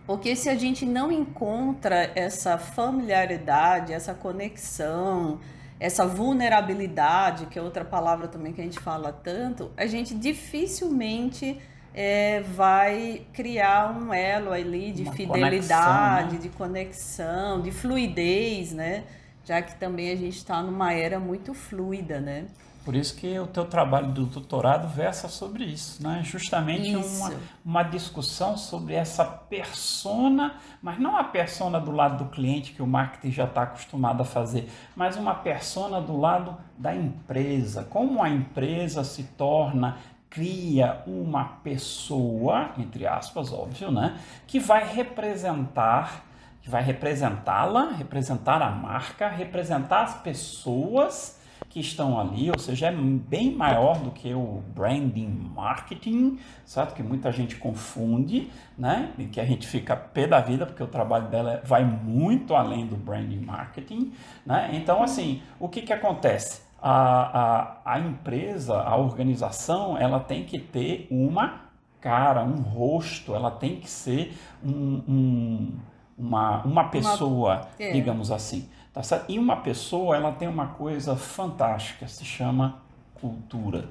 Porque 0.07 0.35
se 0.35 0.49
a 0.49 0.55
gente 0.55 0.88
não 0.88 1.11
encontra 1.11 2.11
essa 2.15 2.57
familiaridade, 2.57 3.93
essa 3.93 4.11
conexão, 4.11 5.39
essa 5.79 6.03
vulnerabilidade, 6.03 7.45
que 7.45 7.59
é 7.59 7.61
outra 7.61 7.85
palavra 7.85 8.27
também 8.27 8.51
que 8.51 8.59
a 8.59 8.63
gente 8.63 8.79
fala 8.79 9.13
tanto, 9.13 9.69
a 9.77 9.85
gente 9.85 10.15
dificilmente 10.15 11.61
é, 11.93 12.41
vai 12.41 13.21
criar 13.33 13.95
um 13.95 14.11
elo 14.11 14.51
ali 14.51 14.91
de 14.91 15.03
Uma 15.03 15.13
fidelidade, 15.13 15.59
conexão, 15.59 16.31
né? 16.31 16.39
de 16.41 16.49
conexão, 16.49 17.61
de 17.61 17.71
fluidez, 17.71 18.71
né? 18.71 19.03
Já 19.50 19.63
que 19.63 19.74
também 19.79 20.12
a 20.12 20.15
gente 20.15 20.38
está 20.38 20.62
numa 20.62 20.94
era 20.94 21.20
muito 21.20 21.56
fluida, 21.56 22.20
né? 22.20 22.46
Por 22.86 22.96
isso 22.96 23.15
que 23.15 23.39
o 23.39 23.48
teu 23.48 23.65
trabalho 23.65 24.12
do 24.12 24.27
doutorado 24.27 24.88
versa 24.88 25.27
sobre 25.27 25.63
isso, 25.63 26.03
né? 26.03 26.22
Justamente 26.24 26.91
isso. 26.91 27.18
Uma, 27.18 27.34
uma 27.65 27.82
discussão 27.82 28.56
sobre 28.56 28.94
essa 28.94 29.25
persona, 29.25 30.53
mas 30.84 31.00
não 31.00 31.18
a 31.18 31.24
persona 31.24 31.79
do 31.79 31.89
lado 31.89 32.25
do 32.25 32.29
cliente 32.29 32.74
que 32.74 32.84
o 32.84 32.86
marketing 32.86 33.32
já 33.32 33.46
está 33.46 33.63
acostumado 33.63 34.22
a 34.22 34.25
fazer, 34.25 34.70
mas 34.96 35.15
uma 35.15 35.34
persona 35.34 36.00
do 36.00 36.15
lado 36.15 36.56
da 36.77 36.96
empresa. 36.96 37.84
Como 37.89 38.22
a 38.22 38.29
empresa 38.29 39.03
se 39.03 39.24
torna 39.24 39.98
cria 40.29 41.01
uma 41.08 41.44
pessoa, 41.44 42.70
entre 42.77 43.08
aspas, 43.08 43.51
óbvio, 43.51 43.89
né, 43.89 44.15
que 44.46 44.60
vai 44.60 44.88
representar, 44.88 46.28
vai 46.69 46.83
representá-la, 46.83 47.91
representar 47.91 48.61
a 48.61 48.69
marca, 48.69 49.27
representar 49.27 50.03
as 50.03 50.15
pessoas 50.21 51.39
que 51.67 51.79
estão 51.79 52.19
ali, 52.19 52.49
ou 52.49 52.57
seja, 52.57 52.88
é 52.88 52.91
bem 52.91 53.53
maior 53.55 53.99
do 53.99 54.11
que 54.11 54.33
o 54.33 54.63
branding 54.73 55.51
marketing, 55.53 56.39
certo? 56.65 56.95
Que 56.95 57.03
muita 57.03 57.31
gente 57.31 57.57
confunde, 57.57 58.49
né? 58.77 59.11
E 59.17 59.25
que 59.25 59.39
a 59.39 59.45
gente 59.45 59.67
fica 59.67 59.95
pé 59.95 60.25
da 60.25 60.39
vida, 60.39 60.65
porque 60.65 60.81
o 60.81 60.88
trabalho 60.88 61.27
dela 61.27 61.61
vai 61.65 61.83
muito 61.83 62.55
além 62.55 62.88
do 62.88 62.95
branding 62.95 63.41
marketing, 63.41 64.13
né? 64.45 64.69
Então, 64.73 65.03
assim, 65.03 65.41
o 65.59 65.67
que 65.67 65.81
que 65.81 65.93
acontece? 65.93 66.69
a, 66.81 67.81
a, 67.85 67.93
a 67.95 67.99
empresa, 67.99 68.77
a 68.81 68.95
organização, 68.95 69.97
ela 69.97 70.19
tem 70.19 70.45
que 70.45 70.57
ter 70.57 71.07
uma 71.11 71.69
cara, 71.99 72.43
um 72.43 72.61
rosto, 72.61 73.35
ela 73.35 73.51
tem 73.51 73.75
que 73.75 73.89
ser 73.89 74.33
um, 74.63 75.03
um, 75.07 75.71
uma, 76.19 76.61
uma 76.63 76.83
pessoa, 76.89 77.55
uma, 77.55 77.67
é. 77.79 77.91
digamos 77.93 78.31
assim. 78.31 78.69
Tá? 78.93 79.01
E 79.29 79.39
uma 79.39 79.55
pessoa, 79.57 80.15
ela 80.15 80.31
tem 80.31 80.47
uma 80.47 80.67
coisa 80.67 81.15
fantástica, 81.15 82.07
se 82.07 82.25
chama 82.25 82.81
cultura. 83.15 83.88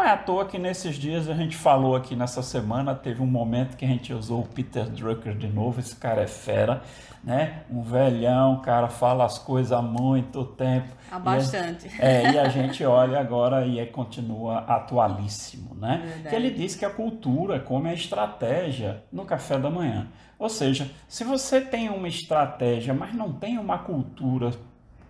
Não 0.00 0.06
é 0.06 0.12
à 0.12 0.16
toa 0.16 0.46
que 0.46 0.58
nesses 0.58 0.96
dias 0.96 1.28
a 1.28 1.34
gente 1.34 1.54
falou 1.54 1.94
aqui 1.94 2.16
nessa 2.16 2.42
semana, 2.42 2.94
teve 2.94 3.20
um 3.20 3.26
momento 3.26 3.76
que 3.76 3.84
a 3.84 3.88
gente 3.88 4.14
usou 4.14 4.40
o 4.40 4.46
Peter 4.46 4.88
Drucker 4.88 5.36
de 5.36 5.46
novo, 5.46 5.78
esse 5.78 5.94
cara 5.94 6.22
é 6.22 6.26
fera, 6.26 6.82
né? 7.22 7.64
Um 7.70 7.82
velhão, 7.82 8.54
o 8.54 8.62
cara 8.62 8.88
fala 8.88 9.26
as 9.26 9.38
coisas 9.38 9.72
há 9.72 9.82
muito 9.82 10.42
tempo. 10.42 10.88
Há 11.12 11.18
bastante. 11.18 11.86
E 11.86 12.02
a, 12.02 12.08
é, 12.08 12.32
e 12.32 12.38
a 12.38 12.48
gente 12.48 12.82
olha 12.82 13.20
agora 13.20 13.66
e 13.66 13.78
é, 13.78 13.84
continua 13.84 14.60
atualíssimo, 14.60 15.74
né? 15.74 16.00
Verdade. 16.02 16.28
Que 16.30 16.34
ele 16.34 16.50
diz 16.50 16.74
que 16.74 16.86
a 16.86 16.90
cultura 16.90 17.60
come 17.60 17.90
a 17.90 17.92
estratégia 17.92 19.04
no 19.12 19.26
café 19.26 19.58
da 19.58 19.68
manhã. 19.68 20.08
Ou 20.38 20.48
seja, 20.48 20.90
se 21.06 21.24
você 21.24 21.60
tem 21.60 21.90
uma 21.90 22.08
estratégia, 22.08 22.94
mas 22.94 23.12
não 23.12 23.34
tem 23.34 23.58
uma 23.58 23.76
cultura 23.76 24.50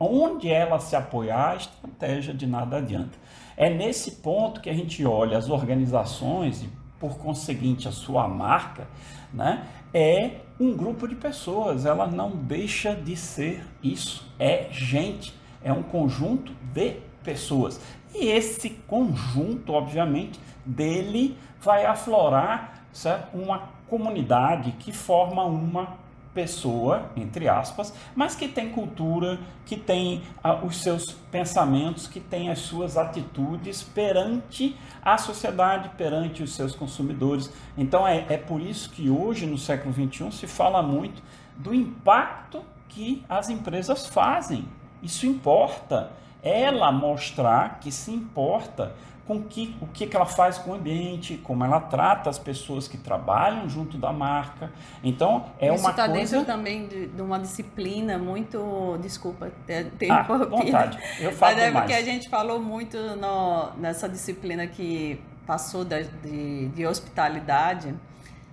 onde 0.01 0.49
ela 0.49 0.81
se 0.81 0.97
apoiar, 0.97 1.51
a 1.51 1.57
estratégia 1.57 2.33
de 2.33 2.47
nada 2.47 2.79
adianta. 2.79 3.19
É 3.57 3.69
nesse 3.69 4.13
ponto 4.13 4.61
que 4.61 4.71
a 4.71 4.73
gente 4.73 5.05
olha 5.05 5.37
as 5.37 5.51
organizações 5.51 6.63
e, 6.63 6.69
por 6.99 7.19
conseguinte, 7.19 7.87
a 7.87 7.93
sua 7.93 8.27
marca, 8.27 8.89
né? 9.33 9.67
É 9.93 10.37
um 10.59 10.75
grupo 10.75 11.07
de 11.07 11.15
pessoas, 11.15 11.85
ela 11.85 12.07
não 12.07 12.31
deixa 12.31 12.95
de 12.95 13.17
ser 13.17 13.63
isso. 13.83 14.27
É 14.39 14.69
gente, 14.71 15.35
é 15.63 15.73
um 15.73 15.83
conjunto 15.83 16.53
de 16.73 16.97
pessoas. 17.23 17.81
E 18.15 18.27
esse 18.27 18.71
conjunto, 18.71 19.73
obviamente, 19.73 20.41
dele 20.65 21.37
vai 21.61 21.85
aflorar 21.85 22.85
certo? 22.93 23.37
uma 23.37 23.71
comunidade 23.89 24.73
que 24.73 24.93
forma 24.93 25.45
uma 25.45 25.99
pessoa, 26.35 27.11
entre 27.17 27.49
aspas, 27.49 27.93
mas 28.15 28.35
que 28.35 28.49
tem 28.49 28.71
cultura, 28.71 29.39
que 29.67 29.77
tem 29.77 30.23
ah, 30.43 30.65
os 30.65 30.83
seus 30.83 31.13
pensamentos, 31.31 32.07
que 32.07 32.21
tem 32.21 32.51
as 32.51 32.61
suas 32.61 32.97
atitudes 32.97 33.83
perante 33.83 34.77
a 35.03 35.19
sociedade, 35.19 35.91
perante 35.97 36.43
os 36.43 36.55
seus 36.55 36.75
consumidores. 36.75 37.53
Então 37.77 38.07
é, 38.07 38.25
é 38.29 38.37
por 38.37 38.61
isso 38.61 38.91
que 38.91 39.11
hoje, 39.11 39.47
no 39.47 39.59
século 39.59 39.93
XXI, 39.93 40.31
se 40.33 40.47
fala 40.47 40.83
muito 40.83 41.23
do 41.57 41.75
impacto 41.75 42.63
que 42.89 43.25
as 43.29 43.49
empresas 43.49 44.07
fazem. 44.07 44.67
Isso 45.03 45.27
importa. 45.27 46.13
Ela 46.43 46.91
mostrar 46.91 47.81
que 47.81 47.93
se 47.93 48.11
importa 48.11 48.95
com 49.31 49.41
que, 49.45 49.77
o 49.81 49.87
que, 49.87 50.09
que 50.09 50.17
ela 50.17 50.27
faz 50.27 50.59
com 50.59 50.73
o 50.73 50.75
ambiente, 50.75 51.37
como 51.37 51.63
ela 51.65 51.79
trata 51.79 52.29
as 52.29 52.37
pessoas 52.37 52.89
que 52.89 52.99
trabalham 52.99 53.69
junto 53.69 53.97
da 53.97 54.13
marca. 54.13 54.73
Então, 55.05 55.47
é 55.61 55.73
Isso 55.73 55.85
uma 55.85 55.93
tá 55.93 56.09
coisa... 56.09 56.39
dentro 56.39 56.53
também 56.53 56.89
de, 56.89 57.07
de, 57.07 57.23
uma 57.23 57.39
disciplina 57.39 58.19
muito... 58.19 58.99
Desculpa 59.01 59.53
ter 59.69 59.93
ah, 60.11 60.23
vontade. 60.23 60.99
Eu 61.21 61.31
falo 61.31 61.55
Mas 61.55 61.63
é 61.63 61.71
mais. 61.71 61.87
porque 61.87 61.97
a 61.97 62.05
gente 62.05 62.29
falou 62.29 62.59
muito 62.61 62.99
no, 63.15 63.71
nessa 63.77 64.09
disciplina 64.09 64.67
que 64.67 65.23
passou 65.47 65.85
da, 65.85 66.01
de, 66.01 66.67
de 66.67 66.85
hospitalidade, 66.85 67.95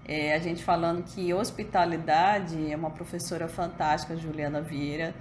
é, 0.07 0.36
a 0.36 0.39
gente 0.39 0.63
falando 0.63 1.01
que 1.01 1.34
hospitalidade 1.34 2.72
é 2.72 2.75
uma 2.75 2.91
professora 2.91 3.48
fantástica, 3.48 4.15
Juliana 4.15 4.62
Vieira, 4.62 5.15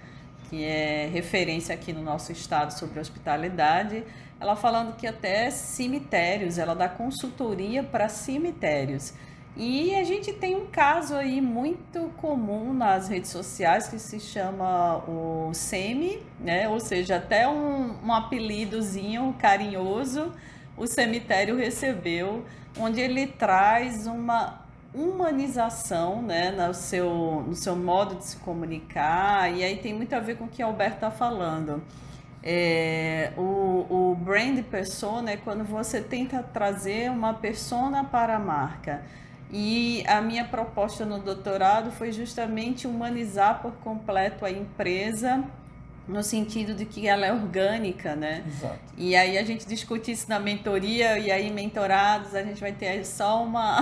que 0.48 0.64
é 0.64 1.08
referência 1.12 1.74
aqui 1.74 1.92
no 1.92 2.02
nosso 2.02 2.32
estado 2.32 2.70
sobre 2.70 3.00
hospitalidade, 3.00 4.04
ela 4.40 4.56
falando 4.56 4.96
que 4.96 5.06
até 5.06 5.50
cemitérios, 5.50 6.58
ela 6.58 6.74
dá 6.74 6.88
consultoria 6.88 7.82
para 7.82 8.08
cemitérios. 8.08 9.14
E 9.56 9.94
a 9.94 10.04
gente 10.04 10.34
tem 10.34 10.54
um 10.54 10.66
caso 10.66 11.14
aí 11.14 11.40
muito 11.40 12.10
comum 12.18 12.74
nas 12.74 13.08
redes 13.08 13.30
sociais 13.30 13.88
que 13.88 13.98
se 13.98 14.20
chama 14.20 14.98
o 15.08 15.50
SEMI, 15.54 16.22
né? 16.38 16.68
Ou 16.68 16.78
seja, 16.78 17.16
até 17.16 17.48
um, 17.48 17.96
um 18.04 18.12
apelidozinho 18.12 19.34
carinhoso 19.38 20.30
o 20.76 20.86
cemitério 20.86 21.56
recebeu, 21.56 22.44
onde 22.78 23.00
ele 23.00 23.26
traz 23.26 24.06
uma 24.06 24.65
humanização 24.96 26.22
né, 26.22 26.50
no, 26.50 26.72
seu, 26.72 27.44
no 27.46 27.54
seu 27.54 27.76
modo 27.76 28.14
de 28.16 28.24
se 28.24 28.36
comunicar, 28.38 29.54
e 29.54 29.62
aí 29.62 29.76
tem 29.76 29.92
muito 29.92 30.14
a 30.14 30.20
ver 30.20 30.36
com 30.38 30.44
o 30.44 30.48
que 30.48 30.62
a 30.62 30.66
Alberto 30.66 30.96
está 30.96 31.10
falando. 31.10 31.82
É, 32.42 33.32
o, 33.36 33.86
o 34.12 34.14
brand 34.18 34.62
persona 34.64 35.32
é 35.32 35.36
quando 35.36 35.64
você 35.64 36.00
tenta 36.00 36.42
trazer 36.42 37.10
uma 37.10 37.34
persona 37.34 38.04
para 38.04 38.36
a 38.36 38.38
marca. 38.38 39.02
E 39.52 40.02
a 40.06 40.20
minha 40.20 40.44
proposta 40.44 41.04
no 41.04 41.18
doutorado 41.18 41.90
foi 41.92 42.10
justamente 42.10 42.86
humanizar 42.86 43.60
por 43.60 43.72
completo 43.74 44.44
a 44.44 44.50
empresa 44.50 45.44
no 46.08 46.22
sentido 46.22 46.74
de 46.74 46.84
que 46.84 47.06
ela 47.08 47.26
é 47.26 47.32
orgânica, 47.32 48.14
né? 48.14 48.44
Exato. 48.46 48.78
E 48.96 49.14
aí 49.16 49.36
a 49.36 49.44
gente 49.44 49.66
discute 49.66 50.12
isso 50.12 50.28
na 50.28 50.38
mentoria 50.38 51.18
e 51.18 51.30
aí 51.30 51.50
mentorados 51.50 52.34
a 52.34 52.42
gente 52.42 52.60
vai 52.60 52.72
ter 52.72 53.04
só 53.04 53.42
uma, 53.42 53.80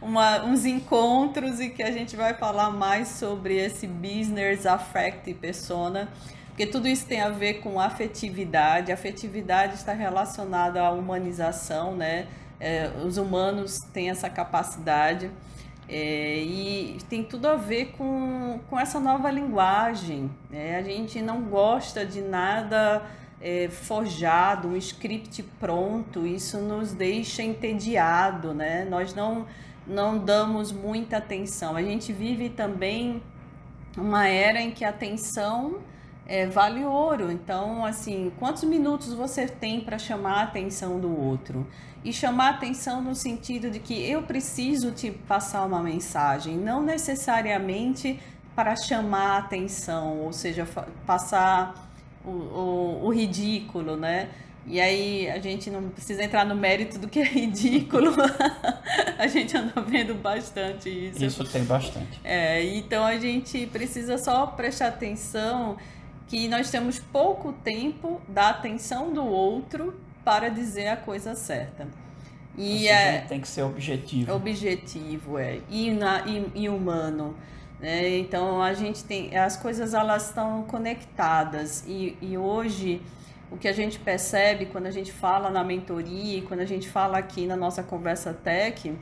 uma 0.00 0.44
uns 0.44 0.64
encontros 0.64 1.60
e 1.60 1.70
que 1.70 1.82
a 1.82 1.90
gente 1.90 2.16
vai 2.16 2.34
falar 2.34 2.70
mais 2.70 3.08
sobre 3.08 3.56
esse 3.56 3.86
business 3.86 4.66
affect 4.66 5.32
persona 5.34 6.08
porque 6.56 6.66
tudo 6.66 6.88
isso 6.88 7.04
tem 7.04 7.20
a 7.20 7.28
ver 7.28 7.60
com 7.60 7.78
afetividade. 7.78 8.90
Afetividade 8.90 9.74
está 9.74 9.92
relacionada 9.92 10.80
à 10.80 10.90
humanização, 10.90 11.94
né? 11.94 12.28
É, 12.58 12.90
os 13.04 13.18
humanos 13.18 13.80
têm 13.92 14.08
essa 14.08 14.30
capacidade. 14.30 15.30
É, 15.86 16.38
e 16.38 16.96
tem 17.10 17.22
tudo 17.22 17.46
a 17.46 17.56
ver 17.56 17.92
com, 17.98 18.58
com 18.70 18.80
essa 18.80 18.98
nova 18.98 19.30
linguagem. 19.30 20.30
Né? 20.48 20.78
A 20.78 20.82
gente 20.82 21.20
não 21.20 21.42
gosta 21.42 22.06
de 22.06 22.22
nada 22.22 23.02
é, 23.38 23.68
forjado, 23.68 24.68
um 24.68 24.76
script 24.78 25.42
pronto, 25.60 26.26
isso 26.26 26.56
nos 26.56 26.94
deixa 26.94 27.42
entediado, 27.42 28.54
né? 28.54 28.86
Nós 28.88 29.14
não, 29.14 29.44
não 29.86 30.18
damos 30.18 30.72
muita 30.72 31.18
atenção. 31.18 31.76
A 31.76 31.82
gente 31.82 32.12
vive 32.12 32.48
também 32.48 33.22
uma 33.96 34.28
era 34.28 34.60
em 34.60 34.70
que 34.70 34.84
a 34.84 34.90
atenção 34.90 35.80
é, 36.26 36.46
vale 36.46 36.84
ouro. 36.84 37.30
Então, 37.30 37.84
assim, 37.84 38.32
quantos 38.38 38.64
minutos 38.64 39.12
você 39.12 39.46
tem 39.46 39.80
para 39.80 39.98
chamar 39.98 40.40
a 40.40 40.42
atenção 40.42 40.98
do 40.98 41.16
outro? 41.16 41.66
E 42.04 42.12
chamar 42.12 42.48
a 42.48 42.50
atenção 42.50 43.02
no 43.02 43.14
sentido 43.14 43.70
de 43.70 43.80
que 43.80 44.08
eu 44.08 44.22
preciso 44.22 44.92
te 44.92 45.10
passar 45.10 45.64
uma 45.64 45.82
mensagem, 45.82 46.56
não 46.56 46.82
necessariamente 46.82 48.20
para 48.54 48.76
chamar 48.76 49.34
a 49.34 49.38
atenção, 49.38 50.20
ou 50.20 50.32
seja, 50.32 50.66
passar 51.04 51.90
o, 52.24 52.30
o, 52.30 53.06
o 53.06 53.12
ridículo, 53.12 53.96
né? 53.96 54.30
E 54.66 54.80
aí 54.80 55.30
a 55.30 55.38
gente 55.38 55.70
não 55.70 55.88
precisa 55.90 56.24
entrar 56.24 56.44
no 56.44 56.56
mérito 56.56 56.98
do 56.98 57.08
que 57.08 57.20
é 57.20 57.24
ridículo. 57.24 58.12
a 59.16 59.26
gente 59.28 59.56
anda 59.56 59.80
vendo 59.80 60.14
bastante 60.14 60.88
isso. 60.88 61.24
Isso 61.24 61.44
tem 61.44 61.64
bastante. 61.64 62.20
É, 62.24 62.64
então 62.76 63.04
a 63.04 63.16
gente 63.16 63.66
precisa 63.66 64.18
só 64.18 64.46
prestar 64.46 64.88
atenção 64.88 65.76
que 66.26 66.48
nós 66.48 66.68
temos 66.70 66.98
pouco 66.98 67.52
tempo 67.52 68.20
da 68.28 68.50
atenção 68.50 69.12
do 69.12 69.24
outro 69.24 69.94
para 70.24 70.48
dizer 70.48 70.88
a 70.88 70.96
coisa 70.96 71.36
certa. 71.36 71.86
E 72.58 72.88
é, 72.88 73.20
tem 73.20 73.40
que 73.40 73.46
ser 73.46 73.62
objetivo. 73.62 74.34
Objetivo, 74.34 75.38
é. 75.38 75.60
E, 75.70 75.92
na, 75.92 76.26
e, 76.26 76.50
e 76.54 76.68
humano. 76.68 77.36
Né? 77.78 78.18
Então 78.18 78.62
a 78.62 78.72
gente 78.72 79.04
tem. 79.04 79.36
As 79.36 79.56
coisas 79.56 79.94
elas 79.94 80.28
estão 80.28 80.62
conectadas. 80.62 81.84
E, 81.86 82.16
e 82.20 82.36
hoje 82.36 83.00
o 83.50 83.56
que 83.56 83.68
a 83.68 83.72
gente 83.72 83.98
percebe 83.98 84.66
quando 84.66 84.86
a 84.86 84.90
gente 84.90 85.12
fala 85.12 85.50
na 85.50 85.62
mentoria, 85.62 86.42
quando 86.42 86.60
a 86.60 86.64
gente 86.64 86.88
fala 86.88 87.18
aqui 87.18 87.46
na 87.46 87.56
nossa 87.56 87.82
conversa 87.82 88.34
tech, 88.34 88.92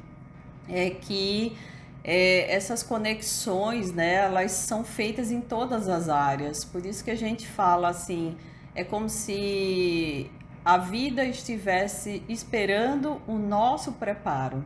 é 0.69 0.91
que 0.91 1.57
é, 2.03 2.55
essas 2.55 2.83
conexões, 2.83 3.93
né, 3.93 4.17
elas 4.17 4.53
são 4.53 4.85
feitas 4.85 5.31
em 5.31 5.41
todas 5.41 5.89
as 5.89 6.09
áreas. 6.09 6.65
Por 6.65 6.85
isso 6.85 7.03
que 7.03 7.11
a 7.11 7.17
gente 7.17 7.47
fala 7.47 7.89
assim, 7.89 8.37
é 8.75 8.85
como 8.85 9.09
se 9.09 10.31
a 10.65 10.77
vida 10.77 11.25
estivesse 11.25 12.23
esperando 12.29 13.21
o 13.27 13.39
nosso 13.39 13.93
preparo. 13.93 14.65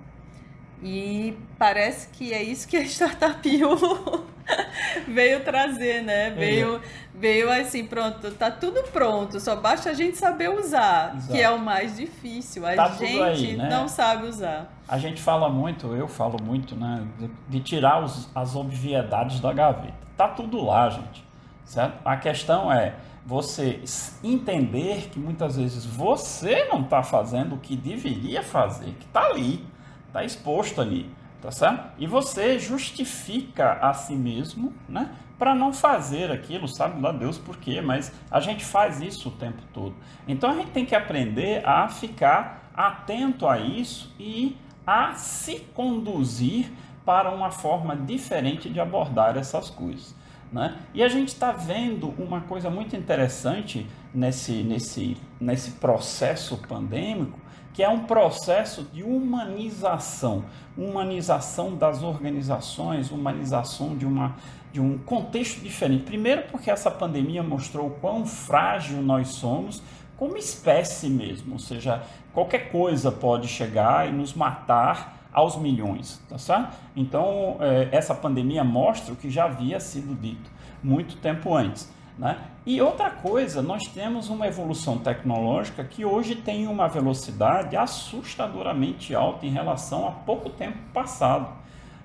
E 0.82 1.36
parece 1.58 2.08
que 2.08 2.32
é 2.32 2.42
isso 2.42 2.66
que 2.66 2.76
a 2.76 2.82
Startup 2.82 3.40
veio 5.06 5.44
trazer, 5.44 6.02
né? 6.02 6.30
Veio, 6.30 6.76
é. 6.76 6.80
veio 7.14 7.50
assim, 7.50 7.84
pronto, 7.86 8.30
tá 8.32 8.50
tudo 8.50 8.82
pronto, 8.90 9.38
só 9.40 9.56
basta 9.56 9.90
a 9.90 9.94
gente 9.94 10.16
saber 10.16 10.50
usar, 10.50 11.14
Exato. 11.16 11.32
que 11.32 11.40
é 11.40 11.50
o 11.50 11.58
mais 11.58 11.96
difícil. 11.96 12.66
A 12.66 12.74
tá 12.74 12.88
gente 12.88 13.22
aí, 13.22 13.56
né? 13.56 13.68
não 13.68 13.88
sabe 13.88 14.26
usar. 14.26 14.72
A 14.86 14.98
gente 14.98 15.20
fala 15.20 15.48
muito, 15.48 15.94
eu 15.94 16.08
falo 16.08 16.42
muito, 16.42 16.74
né? 16.74 17.06
De, 17.18 17.30
de 17.48 17.60
tirar 17.60 18.02
os, 18.02 18.28
as 18.34 18.56
obviedades 18.56 19.40
da 19.40 19.52
gaveta. 19.52 20.08
Tá 20.16 20.28
tudo 20.28 20.64
lá, 20.64 20.88
gente. 20.88 21.24
Certo? 21.64 21.98
A 22.04 22.16
questão 22.16 22.72
é 22.72 22.94
você 23.26 23.82
entender 24.24 25.10
que 25.10 25.18
muitas 25.18 25.56
vezes 25.56 25.84
você 25.84 26.64
não 26.64 26.80
está 26.80 27.02
fazendo 27.02 27.56
o 27.56 27.58
que 27.58 27.76
deveria 27.76 28.42
fazer, 28.42 28.94
que 28.98 29.04
está 29.04 29.26
ali, 29.26 29.66
está 30.08 30.24
exposto 30.24 30.80
ali 30.80 31.17
tá 31.40 31.50
certo? 31.50 31.92
E 31.98 32.06
você 32.06 32.58
justifica 32.58 33.74
a 33.74 33.94
si 33.94 34.14
mesmo, 34.14 34.72
né? 34.88 35.10
Para 35.38 35.54
não 35.54 35.72
fazer 35.72 36.32
aquilo, 36.32 36.66
sabe 36.66 37.00
lá 37.00 37.12
Deus 37.12 37.38
por 37.38 37.58
quê, 37.58 37.80
mas 37.80 38.12
a 38.30 38.40
gente 38.40 38.64
faz 38.64 39.00
isso 39.00 39.28
o 39.28 39.32
tempo 39.32 39.62
todo. 39.72 39.94
Então 40.26 40.50
a 40.50 40.54
gente 40.54 40.72
tem 40.72 40.84
que 40.84 40.96
aprender 40.96 41.64
a 41.64 41.88
ficar 41.88 42.70
atento 42.74 43.46
a 43.46 43.58
isso 43.58 44.12
e 44.18 44.56
a 44.86 45.14
se 45.14 45.60
conduzir 45.74 46.72
para 47.04 47.30
uma 47.30 47.50
forma 47.50 47.96
diferente 47.96 48.68
de 48.68 48.80
abordar 48.80 49.36
essas 49.36 49.70
coisas. 49.70 50.14
Né? 50.52 50.76
E 50.94 51.02
a 51.02 51.08
gente 51.08 51.28
está 51.28 51.52
vendo 51.52 52.14
uma 52.18 52.40
coisa 52.40 52.70
muito 52.70 52.96
interessante 52.96 53.86
nesse, 54.14 54.62
nesse, 54.62 55.16
nesse 55.40 55.72
processo 55.72 56.56
pandêmico, 56.66 57.38
que 57.72 57.82
é 57.82 57.88
um 57.88 58.00
processo 58.00 58.82
de 58.92 59.02
humanização, 59.02 60.44
humanização 60.76 61.76
das 61.76 62.02
organizações, 62.02 63.10
humanização 63.10 63.96
de, 63.96 64.04
uma, 64.04 64.36
de 64.72 64.80
um 64.80 64.98
contexto 64.98 65.60
diferente. 65.60 66.04
Primeiro, 66.04 66.42
porque 66.50 66.70
essa 66.70 66.90
pandemia 66.90 67.42
mostrou 67.42 67.88
o 67.88 67.90
quão 67.90 68.26
frágil 68.26 69.00
nós 69.02 69.28
somos 69.28 69.82
como 70.16 70.36
espécie 70.36 71.08
mesmo, 71.08 71.52
ou 71.52 71.58
seja, 71.60 72.02
qualquer 72.34 72.70
coisa 72.72 73.12
pode 73.12 73.46
chegar 73.46 74.08
e 74.08 74.12
nos 74.12 74.34
matar 74.34 75.28
aos 75.32 75.56
milhões, 75.56 76.20
tá 76.28 76.36
certo? 76.36 76.76
Então, 76.96 77.56
é, 77.60 77.88
essa 77.92 78.14
pandemia 78.14 78.64
mostra 78.64 79.12
o 79.12 79.16
que 79.16 79.30
já 79.30 79.44
havia 79.44 79.78
sido 79.78 80.20
dito 80.20 80.50
muito 80.82 81.16
tempo 81.16 81.54
antes. 81.54 81.88
Né? 82.18 82.36
E 82.66 82.82
outra 82.82 83.10
coisa, 83.10 83.62
nós 83.62 83.86
temos 83.86 84.28
uma 84.28 84.48
evolução 84.48 84.98
tecnológica 84.98 85.84
que 85.84 86.04
hoje 86.04 86.34
tem 86.34 86.66
uma 86.66 86.88
velocidade 86.88 87.76
assustadoramente 87.76 89.14
alta 89.14 89.46
em 89.46 89.50
relação 89.50 90.08
a 90.08 90.10
pouco 90.10 90.50
tempo 90.50 90.78
passado. 90.92 91.56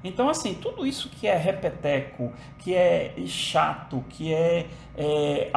Então, 0.03 0.29
assim, 0.29 0.53
tudo 0.53 0.85
isso 0.85 1.09
que 1.09 1.27
é 1.27 1.35
repeteco, 1.35 2.31
que 2.59 2.75
é 2.75 3.15
chato, 3.25 4.03
que 4.09 4.33
é, 4.33 4.67
é 4.95 5.51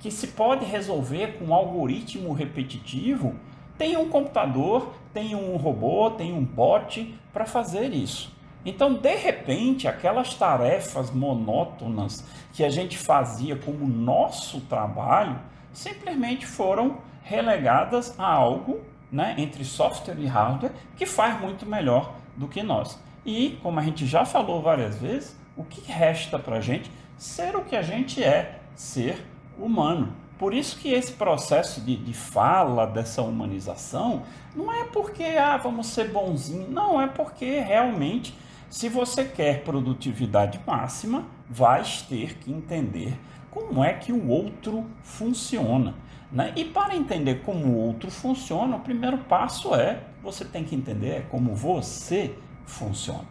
que 0.00 0.10
se 0.10 0.28
pode 0.28 0.64
resolver 0.66 1.38
com 1.38 1.46
um 1.46 1.54
algoritmo 1.54 2.32
repetitivo, 2.32 3.34
tem 3.78 3.96
um 3.96 4.08
computador, 4.08 4.92
tem 5.14 5.34
um 5.34 5.56
robô, 5.56 6.10
tem 6.10 6.32
um 6.32 6.44
bot 6.44 7.14
para 7.32 7.46
fazer 7.46 7.94
isso. 7.94 8.33
Então, 8.64 8.94
de 8.94 9.14
repente, 9.14 9.86
aquelas 9.86 10.34
tarefas 10.34 11.10
monótonas 11.10 12.24
que 12.52 12.64
a 12.64 12.70
gente 12.70 12.96
fazia 12.96 13.56
como 13.56 13.86
nosso 13.86 14.60
trabalho 14.62 15.38
simplesmente 15.72 16.46
foram 16.46 16.98
relegadas 17.22 18.18
a 18.18 18.26
algo, 18.26 18.80
né, 19.10 19.34
entre 19.38 19.64
software 19.64 20.18
e 20.18 20.26
hardware, 20.26 20.72
que 20.96 21.04
faz 21.04 21.40
muito 21.40 21.66
melhor 21.66 22.14
do 22.36 22.48
que 22.48 22.62
nós. 22.62 22.98
E, 23.24 23.58
como 23.62 23.80
a 23.80 23.82
gente 23.82 24.06
já 24.06 24.24
falou 24.24 24.62
várias 24.62 24.98
vezes, 24.98 25.36
o 25.56 25.64
que 25.64 25.80
resta 25.80 26.38
para 26.38 26.56
a 26.56 26.60
gente 26.60 26.90
ser 27.16 27.54
o 27.56 27.64
que 27.64 27.76
a 27.76 27.82
gente 27.82 28.22
é, 28.22 28.60
ser 28.74 29.24
humano. 29.58 30.12
Por 30.38 30.52
isso 30.52 30.78
que 30.78 30.92
esse 30.92 31.12
processo 31.12 31.80
de, 31.80 31.96
de 31.96 32.12
fala, 32.12 32.86
dessa 32.86 33.22
humanização, 33.22 34.24
não 34.54 34.72
é 34.72 34.84
porque 34.84 35.22
ah, 35.22 35.56
vamos 35.56 35.86
ser 35.86 36.08
bonzinhos, 36.08 36.68
não, 36.68 37.00
é 37.00 37.06
porque 37.06 37.60
realmente 37.60 38.34
se 38.74 38.88
você 38.88 39.24
quer 39.24 39.62
produtividade 39.62 40.60
máxima, 40.66 41.28
vai 41.48 41.84
ter 42.08 42.36
que 42.38 42.50
entender 42.50 43.16
como 43.48 43.84
é 43.84 43.92
que 43.92 44.10
o 44.10 44.26
outro 44.26 44.84
funciona. 45.00 45.94
Né? 46.30 46.52
E 46.56 46.64
para 46.64 46.96
entender 46.96 47.36
como 47.44 47.66
o 47.66 47.76
outro 47.76 48.10
funciona, 48.10 48.74
o 48.74 48.80
primeiro 48.80 49.18
passo 49.18 49.76
é 49.76 50.02
você 50.20 50.44
tem 50.44 50.64
que 50.64 50.74
entender 50.74 51.28
como 51.30 51.54
você 51.54 52.36
funciona. 52.66 53.28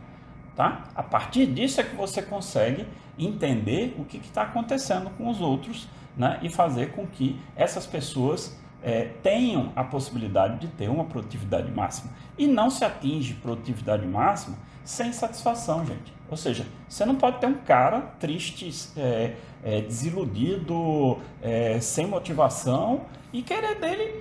Tá? 0.56 0.86
A 0.95 1.03
partir 1.03 1.47
disso 1.47 1.82
é 1.82 1.84
que 1.84 1.93
você 1.97 2.21
consegue 2.21 2.88
entender 3.19 3.97
o 3.99 4.06
que 4.06 4.19
está 4.19 4.43
acontecendo 4.43 5.10
com 5.17 5.29
os 5.29 5.41
outros 5.41 5.89
né? 6.15 6.39
e 6.41 6.47
fazer 6.47 6.93
com 6.93 7.06
que 7.06 7.38
essas 7.53 7.86
pessoas 7.86 8.58
é, 8.84 9.06
tenham 9.24 9.72
a 9.76 9.84
possibilidade 9.84 10.60
de 10.60 10.67
ter 10.67 10.89
uma 10.89 11.06
produtividade 11.06 11.72
máxima. 11.72 12.12
E 12.38 12.46
não 12.46 12.69
se 12.69 12.84
atinge 12.84 13.34
produtividade 13.36 14.06
máxima 14.06 14.58
sem 14.84 15.13
satisfação, 15.13 15.86
gente. 15.86 16.13
Ou 16.30 16.36
seja, 16.36 16.65
você 16.89 17.06
não 17.06 17.15
pode 17.15 17.39
ter 17.39 17.48
um 17.48 17.54
cara 17.54 18.02
triste, 18.19 18.69
é, 18.98 19.36
é, 19.63 19.82
desiludido, 19.82 21.19
é, 21.41 21.80
sem 21.80 22.06
motivação 22.06 23.06
e 23.32 23.41
querer 23.41 23.80
dele 23.80 24.19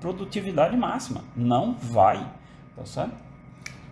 produtividade 0.00 0.76
máxima. 0.76 1.22
Não 1.34 1.74
vai, 1.74 2.26
tá 2.74 2.86
certo? 2.86 3.26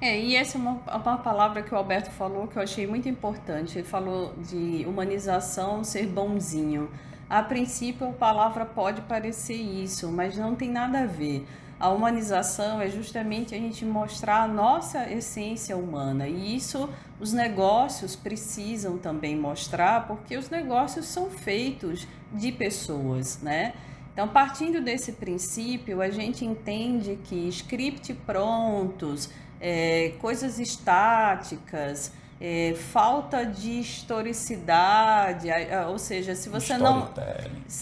É, 0.01 0.20
e 0.20 0.37
essa 0.37 0.59
é 0.59 0.61
uma, 0.61 0.73
uma 0.73 1.18
palavra 1.18 1.62
que 1.62 1.73
o 1.73 1.77
Alberto 1.77 2.11
falou 2.11 2.47
que 2.47 2.57
eu 2.57 2.62
achei 2.62 2.87
muito 2.87 3.09
importante. 3.09 3.79
Ele 3.79 3.87
falou 3.87 4.35
de 4.37 4.85
humanização, 4.87 5.85
ser 5.85 6.07
bonzinho. 6.07 6.90
A 7.28 7.42
princípio, 7.42 8.08
a 8.08 8.12
palavra 8.12 8.66
pode 8.66 9.00
parecer 9.02 9.54
isso, 9.54 10.10
mas 10.12 10.37
não 10.37 10.54
tem 10.54 10.70
nada 10.70 11.00
a 11.00 11.06
ver. 11.06 11.46
A 11.80 11.88
humanização 11.88 12.80
é 12.80 12.88
justamente 12.88 13.54
a 13.54 13.58
gente 13.58 13.84
mostrar 13.84 14.42
a 14.42 14.48
nossa 14.48 15.10
essência 15.10 15.76
humana 15.76 16.28
e 16.28 16.56
isso 16.56 16.88
os 17.18 17.32
negócios 17.32 18.14
precisam 18.14 18.96
também 18.96 19.37
mostrar, 19.37 20.06
porque 20.06 20.37
os 20.37 20.48
negócios 20.48 21.06
são 21.06 21.28
feitos 21.30 22.06
de 22.32 22.52
pessoas, 22.52 23.40
né? 23.42 23.74
Então, 24.12 24.28
partindo 24.28 24.80
desse 24.80 25.12
princípio, 25.12 26.00
a 26.00 26.08
gente 26.08 26.44
entende 26.44 27.18
que 27.24 27.48
script 27.48 28.14
prontos, 28.24 29.28
é, 29.60 30.12
coisas 30.20 30.60
estáticas, 30.60 32.12
é, 32.46 32.74
falta 32.74 33.42
de 33.42 33.80
historicidade, 33.80 35.48
ou 35.88 35.98
seja, 35.98 36.35
se 36.35 36.50
você 36.50 36.76
não. 36.76 37.11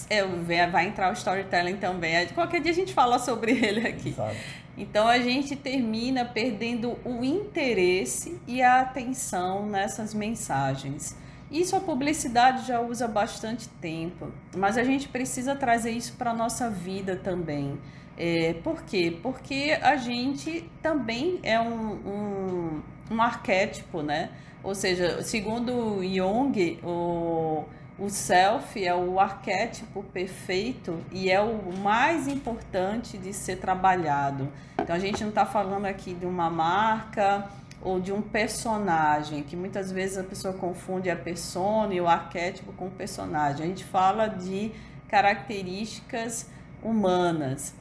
É, 0.09 0.25
vai 0.68 0.87
entrar 0.87 1.11
o 1.11 1.14
storytelling 1.14 1.79
também. 1.79 2.29
Qualquer 2.29 2.61
dia 2.61 2.70
a 2.70 2.75
gente 2.75 2.94
fala 2.94 3.18
sobre 3.18 3.51
ele 3.51 3.85
aqui. 3.88 4.11
Exato. 4.11 4.37
Então 4.79 5.09
a 5.09 5.18
gente 5.18 5.57
termina 5.57 6.25
perdendo 6.25 6.96
o 7.05 7.25
interesse 7.25 8.40
e 8.46 8.62
a 8.62 8.83
atenção 8.83 9.66
nessas 9.66 10.14
mensagens. 10.14 11.16
Isso 11.51 11.75
a 11.75 11.81
publicidade 11.81 12.64
já 12.64 12.81
usa 12.81 13.09
bastante 13.09 13.68
tempo, 13.68 14.31
mas 14.57 14.79
a 14.79 14.85
gente 14.85 15.09
precisa 15.09 15.57
trazer 15.57 15.90
isso 15.90 16.12
para 16.12 16.31
a 16.31 16.35
nossa 16.35 16.70
vida 16.70 17.16
também. 17.16 17.81
É, 18.16 18.55
por 18.62 18.85
quê? 18.85 19.18
Porque 19.25 19.77
a 19.83 19.96
gente 19.96 20.70
também 20.81 21.40
é 21.42 21.59
um, 21.59 21.92
um, 21.92 22.83
um 23.11 23.20
arquétipo, 23.20 24.03
né? 24.03 24.31
Ou 24.62 24.75
seja, 24.75 25.22
segundo 25.22 26.03
Jung, 26.03 26.79
o, 26.85 27.64
o 27.98 28.09
self 28.09 28.85
é 28.85 28.94
o 28.94 29.18
arquétipo 29.18 30.03
perfeito 30.05 30.98
e 31.11 31.31
é 31.31 31.40
o 31.40 31.77
mais 31.79 32.29
importante 32.29 33.18
de 33.18 33.33
ser 33.33 33.57
trabalhado. 33.57 34.48
Então 34.81 34.94
a 34.94 34.98
gente 34.98 35.20
não 35.22 35.31
está 35.31 35.44
falando 35.44 35.87
aqui 35.87 36.14
de 36.14 36.27
uma 36.27 36.48
marca 36.48 37.48
ou 37.83 37.98
de 37.98 38.12
um 38.12 38.22
personagem, 38.22 39.42
que 39.42 39.57
muitas 39.57 39.90
vezes 39.90 40.16
a 40.16 40.22
pessoa 40.22 40.55
confunde 40.55 41.11
a 41.11 41.16
persona 41.16 41.92
e 41.92 42.01
o 42.01 42.07
arquétipo 42.07 42.72
com 42.72 42.87
o 42.87 42.90
personagem. 42.90 43.64
A 43.64 43.68
gente 43.68 43.85
fala 43.85 44.29
de 44.29 44.70
características 45.09 46.48
humanas. 46.83 47.75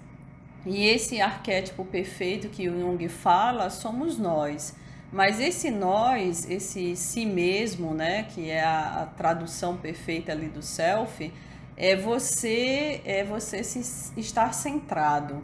E 0.66 0.86
esse 0.86 1.22
arquétipo 1.22 1.86
perfeito 1.86 2.50
que 2.50 2.66
Jung 2.66 3.08
fala 3.08 3.70
somos 3.70 4.18
nós. 4.18 4.76
Mas 5.12 5.42
esse 5.42 5.70
nós, 5.70 6.50
esse 6.50 6.96
si 6.96 7.26
mesmo, 7.26 7.94
né, 7.94 8.24
que 8.24 8.50
é 8.50 8.64
a, 8.64 9.02
a 9.02 9.06
tradução 9.06 9.76
perfeita 9.76 10.32
ali 10.32 10.48
do 10.48 10.62
self, 10.62 11.34
é 11.76 11.96
você 11.96 13.02
é 13.04 13.24
você 13.24 13.64
se 13.64 14.14
estar 14.18 14.54
centrado. 14.54 15.44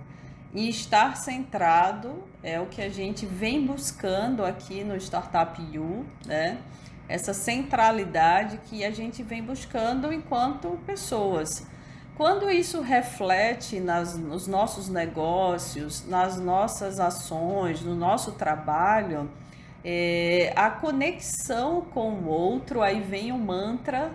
E 0.53 0.69
estar 0.69 1.17
centrado 1.17 2.23
é 2.41 2.59
o 2.59 2.67
que 2.67 2.81
a 2.81 2.89
gente 2.89 3.25
vem 3.25 3.65
buscando 3.65 4.45
aqui 4.45 4.83
no 4.83 4.95
Startup 4.95 5.61
U, 5.77 6.05
né? 6.25 6.57
Essa 7.09 7.33
centralidade 7.33 8.59
que 8.65 8.83
a 8.85 8.91
gente 8.91 9.21
vem 9.23 9.43
buscando 9.43 10.11
enquanto 10.11 10.79
pessoas. 10.85 11.65
Quando 12.15 12.49
isso 12.49 12.81
reflete 12.81 13.79
nas, 13.79 14.17
nos 14.17 14.47
nossos 14.47 14.89
negócios, 14.89 16.05
nas 16.07 16.39
nossas 16.39 16.99
ações, 16.99 17.81
no 17.81 17.95
nosso 17.95 18.31
trabalho, 18.31 19.29
é, 19.89 20.51
a 20.53 20.69
conexão 20.69 21.79
com 21.79 22.09
o 22.09 22.27
outro, 22.27 22.81
aí 22.81 22.99
vem 22.99 23.31
o 23.31 23.37
mantra 23.37 24.11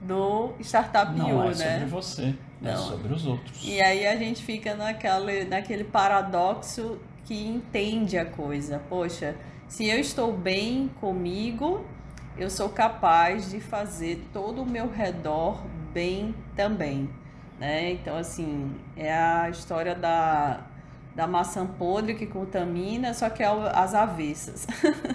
do 0.00 0.52
Startup 0.60 1.12
Não 1.18 1.36
U, 1.36 1.42
é 1.42 1.48
né? 1.48 1.54
sobre 1.54 1.84
você, 1.86 2.22
é 2.22 2.34
Não. 2.60 2.70
é 2.70 2.76
sobre 2.76 3.12
os 3.12 3.26
outros. 3.26 3.60
E 3.64 3.82
aí 3.82 4.06
a 4.06 4.14
gente 4.14 4.40
fica 4.44 4.76
naquele, 4.76 5.46
naquele 5.46 5.82
paradoxo 5.82 6.96
que 7.24 7.44
entende 7.44 8.16
a 8.16 8.24
coisa. 8.24 8.80
Poxa, 8.88 9.34
se 9.66 9.84
eu 9.88 9.98
estou 9.98 10.32
bem 10.32 10.88
comigo, 11.00 11.84
eu 12.38 12.48
sou 12.48 12.68
capaz 12.68 13.50
de 13.50 13.58
fazer 13.58 14.24
todo 14.32 14.62
o 14.62 14.66
meu 14.66 14.88
redor 14.88 15.60
bem 15.92 16.32
também. 16.54 17.10
Né? 17.58 17.90
Então, 17.90 18.16
assim, 18.16 18.76
é 18.96 19.12
a 19.12 19.50
história 19.50 19.96
da, 19.96 20.60
da 21.14 21.26
maçã 21.26 21.66
podre 21.66 22.14
que 22.14 22.26
contamina, 22.26 23.12
só 23.14 23.28
que 23.30 23.42
é 23.42 23.46
as 23.46 23.94
avessas. 23.94 24.66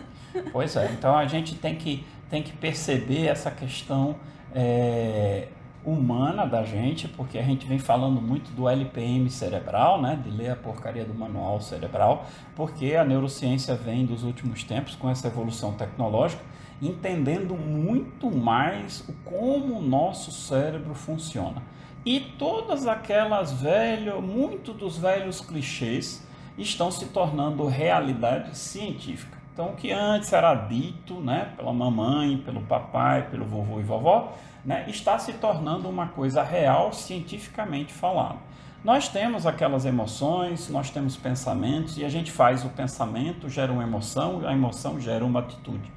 pois 0.51 0.75
é, 0.75 0.91
então 0.91 1.15
a 1.17 1.25
gente 1.25 1.55
tem 1.55 1.75
que, 1.75 2.05
tem 2.29 2.43
que 2.43 2.51
perceber 2.53 3.27
essa 3.27 3.49
questão 3.49 4.15
é, 4.53 5.47
humana 5.85 6.45
da 6.45 6.63
gente, 6.63 7.07
porque 7.07 7.37
a 7.37 7.43
gente 7.43 7.65
vem 7.67 7.77
falando 7.77 8.19
muito 8.19 8.51
do 8.51 8.67
LPM 8.67 9.29
cerebral, 9.29 10.01
né, 10.01 10.19
de 10.21 10.31
ler 10.31 10.49
a 10.49 10.55
porcaria 10.55 11.05
do 11.05 11.13
manual 11.13 11.61
cerebral, 11.61 12.25
porque 12.55 12.95
a 12.95 13.05
neurociência 13.05 13.75
vem 13.75 14.05
dos 14.05 14.23
últimos 14.23 14.63
tempos 14.63 14.95
com 14.95 15.09
essa 15.09 15.27
evolução 15.27 15.73
tecnológica, 15.73 16.41
entendendo 16.81 17.55
muito 17.55 18.29
mais 18.31 19.07
como 19.23 19.77
o 19.77 19.81
nosso 19.81 20.31
cérebro 20.31 20.93
funciona. 20.95 21.61
E 22.05 22.19
todas 22.19 22.85
aquelas 22.85 23.51
velhas, 23.51 24.21
muito 24.21 24.71
dos 24.71 24.95
velhos 24.95 25.41
clichês 25.41 26.23
estão 26.55 26.91
se 26.91 27.07
tornando 27.07 27.65
realidade 27.65 28.55
científica. 28.55 29.35
Então, 29.51 29.69
o 29.69 29.75
que 29.75 29.91
antes 29.91 30.31
era 30.31 30.53
dito 30.53 31.15
né, 31.15 31.53
pela 31.57 31.73
mamãe, 31.73 32.37
pelo 32.37 32.61
papai, 32.61 33.27
pelo 33.31 33.45
vovô 33.45 33.79
e 33.79 33.83
vovó, 33.83 34.33
né, 34.63 34.85
está 34.87 35.17
se 35.17 35.33
tornando 35.33 35.89
uma 35.89 36.07
coisa 36.09 36.43
real, 36.43 36.93
cientificamente 36.93 37.91
falada. 37.91 38.37
Nós 38.83 39.07
temos 39.07 39.47
aquelas 39.47 39.83
emoções, 39.83 40.69
nós 40.69 40.91
temos 40.91 41.17
pensamentos, 41.17 41.97
e 41.97 42.05
a 42.05 42.09
gente 42.09 42.31
faz 42.31 42.63
o 42.63 42.69
pensamento, 42.69 43.49
gera 43.49 43.71
uma 43.71 43.81
emoção, 43.81 44.45
a 44.45 44.53
emoção 44.53 44.99
gera 44.99 45.25
uma 45.25 45.39
atitude. 45.39 45.91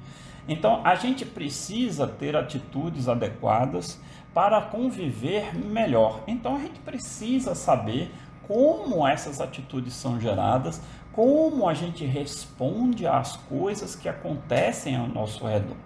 Então, 0.47 0.81
a 0.83 0.95
gente 0.95 1.23
precisa 1.23 2.07
ter 2.07 2.35
atitudes 2.35 3.07
adequadas 3.07 4.01
para 4.33 4.61
conviver 4.61 5.55
melhor. 5.55 6.21
Então 6.27 6.55
a 6.55 6.59
gente 6.59 6.79
precisa 6.79 7.55
saber 7.55 8.11
como 8.47 9.07
essas 9.07 9.39
atitudes 9.39 9.93
são 9.93 10.19
geradas, 10.19 10.81
como 11.11 11.67
a 11.67 11.73
gente 11.73 12.05
responde 12.05 13.05
às 13.05 13.35
coisas 13.35 13.95
que 13.95 14.09
acontecem 14.09 14.95
ao 14.95 15.07
nosso 15.07 15.45
redor. 15.45 15.77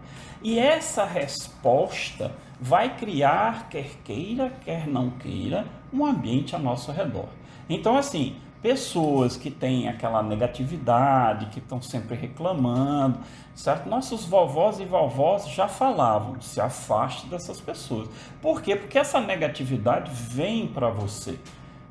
E 0.42 0.60
essa 0.60 1.06
resposta 1.06 2.32
vai 2.60 2.98
criar, 2.98 3.70
quer 3.70 3.98
queira, 4.04 4.52
quer 4.64 4.88
não 4.88 5.10
queira, 5.10 5.66
um 5.92 6.06
ambiente 6.06 6.56
ao 6.56 6.62
nosso 6.62 6.92
redor. 6.92 7.28
Então, 7.70 7.98
assim, 7.98 8.36
pessoas 8.64 9.36
que 9.36 9.52
têm 9.52 9.90
aquela 9.90 10.24
negatividade, 10.24 11.48
que 11.48 11.60
estão 11.60 11.82
sempre 11.82 12.16
reclamando, 12.16 13.20
certo? 13.54 13.90
Nossos 13.90 14.26
vovós 14.26 14.80
e 14.80 14.86
vovós 14.86 15.50
já 15.50 15.68
falavam, 15.68 16.40
se 16.40 16.62
afaste 16.62 17.28
dessas 17.28 17.60
pessoas. 17.60 18.10
Por 18.42 18.62
quê? 18.62 18.78
Porque 18.78 18.98
essa 18.98 19.20
negatividade 19.20 20.10
vem 20.14 20.66
para 20.66 20.90
você, 20.90 21.38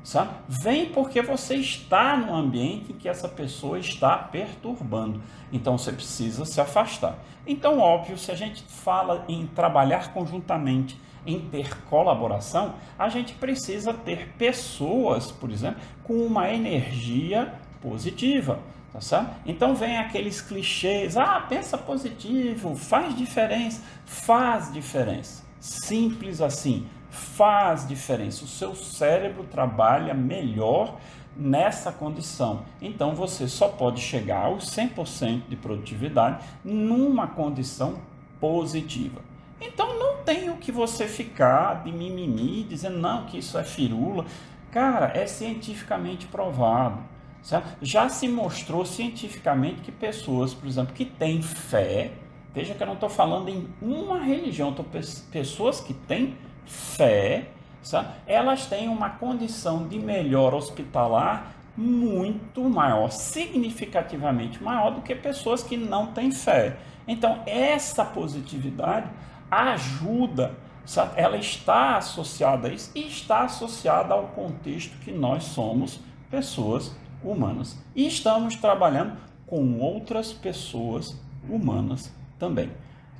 sabe? 0.03 0.31
Vem 0.47 0.87
porque 0.87 1.21
você 1.21 1.55
está 1.55 2.17
num 2.17 2.35
ambiente 2.35 2.93
que 2.93 3.07
essa 3.07 3.27
pessoa 3.29 3.79
está 3.79 4.17
perturbando. 4.17 5.21
Então 5.51 5.77
você 5.77 5.91
precisa 5.91 6.45
se 6.45 6.59
afastar. 6.59 7.17
Então, 7.47 7.79
óbvio, 7.79 8.17
se 8.17 8.31
a 8.31 8.35
gente 8.35 8.63
fala 8.63 9.23
em 9.27 9.47
trabalhar 9.47 10.13
conjuntamente 10.13 10.99
em 11.25 11.39
ter 11.39 11.81
colaboração, 11.85 12.75
a 12.99 13.07
gente 13.07 13.33
precisa 13.33 13.93
ter 13.93 14.29
pessoas, 14.37 15.31
por 15.31 15.49
exemplo, 15.49 15.79
com 16.03 16.13
uma 16.25 16.51
energia 16.51 17.53
positiva. 17.81 18.59
Tá 18.91 19.01
certo? 19.01 19.33
Então 19.43 19.73
vem 19.73 19.97
aqueles 19.97 20.39
clichês, 20.39 21.17
ah, 21.17 21.43
pensa 21.49 21.75
positivo, 21.79 22.75
faz 22.75 23.17
diferença, 23.17 23.81
faz 24.05 24.71
diferença. 24.71 25.43
Simples 25.59 26.41
assim, 26.41 26.85
faz 27.13 27.87
diferença. 27.87 28.43
O 28.43 28.47
seu 28.47 28.75
cérebro 28.75 29.43
trabalha 29.43 30.13
melhor 30.13 30.97
nessa 31.35 31.91
condição. 31.91 32.63
Então 32.81 33.15
você 33.15 33.47
só 33.47 33.67
pode 33.67 34.01
chegar 34.01 34.45
aos 34.45 34.65
100% 34.65 35.43
de 35.47 35.55
produtividade 35.55 36.43
numa 36.63 37.27
condição 37.27 37.99
positiva. 38.39 39.21
Então 39.61 39.97
não 39.97 40.17
tem 40.23 40.49
o 40.49 40.57
que 40.57 40.71
você 40.71 41.07
ficar 41.07 41.83
de 41.83 41.91
mimimi 41.91 42.63
dizendo 42.63 42.99
não 42.99 43.25
que 43.25 43.37
isso 43.37 43.57
é 43.57 43.63
firula. 43.63 44.25
Cara, 44.71 45.11
é 45.15 45.25
cientificamente 45.25 46.25
provado. 46.27 46.99
Certo? 47.41 47.77
Já 47.81 48.07
se 48.07 48.27
mostrou 48.27 48.85
cientificamente 48.85 49.81
que 49.81 49.91
pessoas, 49.91 50.53
por 50.53 50.67
exemplo, 50.67 50.93
que 50.93 51.03
têm 51.03 51.41
fé, 51.41 52.13
veja 52.53 52.73
que 52.73 52.81
eu 52.81 52.87
não 52.87 52.93
estou 52.93 53.09
falando 53.09 53.49
em 53.49 53.67
uma 53.81 54.23
religião, 54.23 54.69
estou 54.69 54.85
pessoas 55.29 55.81
que 55.81 55.93
têm 55.93 56.37
fé, 56.65 57.49
certo? 57.81 58.11
elas 58.25 58.65
têm 58.65 58.87
uma 58.87 59.09
condição 59.11 59.87
de 59.87 59.99
melhor 59.99 60.53
hospitalar 60.53 61.53
muito 61.75 62.61
maior, 62.69 63.09
significativamente 63.09 64.61
maior 64.61 64.91
do 64.91 65.01
que 65.01 65.15
pessoas 65.15 65.63
que 65.63 65.75
não 65.75 66.07
têm 66.07 66.31
fé. 66.31 66.77
Então, 67.07 67.41
essa 67.45 68.05
positividade 68.05 69.09
ajuda, 69.49 70.55
sabe? 70.85 71.19
ela 71.19 71.37
está 71.37 71.97
associada 71.97 72.67
a 72.67 72.71
isso 72.71 72.91
e 72.95 73.07
está 73.07 73.41
associada 73.41 74.13
ao 74.13 74.27
contexto 74.27 74.97
que 74.99 75.11
nós 75.11 75.43
somos 75.45 75.99
pessoas 76.29 76.95
humanas. 77.23 77.77
E 77.95 78.07
estamos 78.07 78.55
trabalhando 78.55 79.17
com 79.47 79.79
outras 79.79 80.31
pessoas 80.31 81.19
humanas 81.49 82.13
também. 82.39 82.71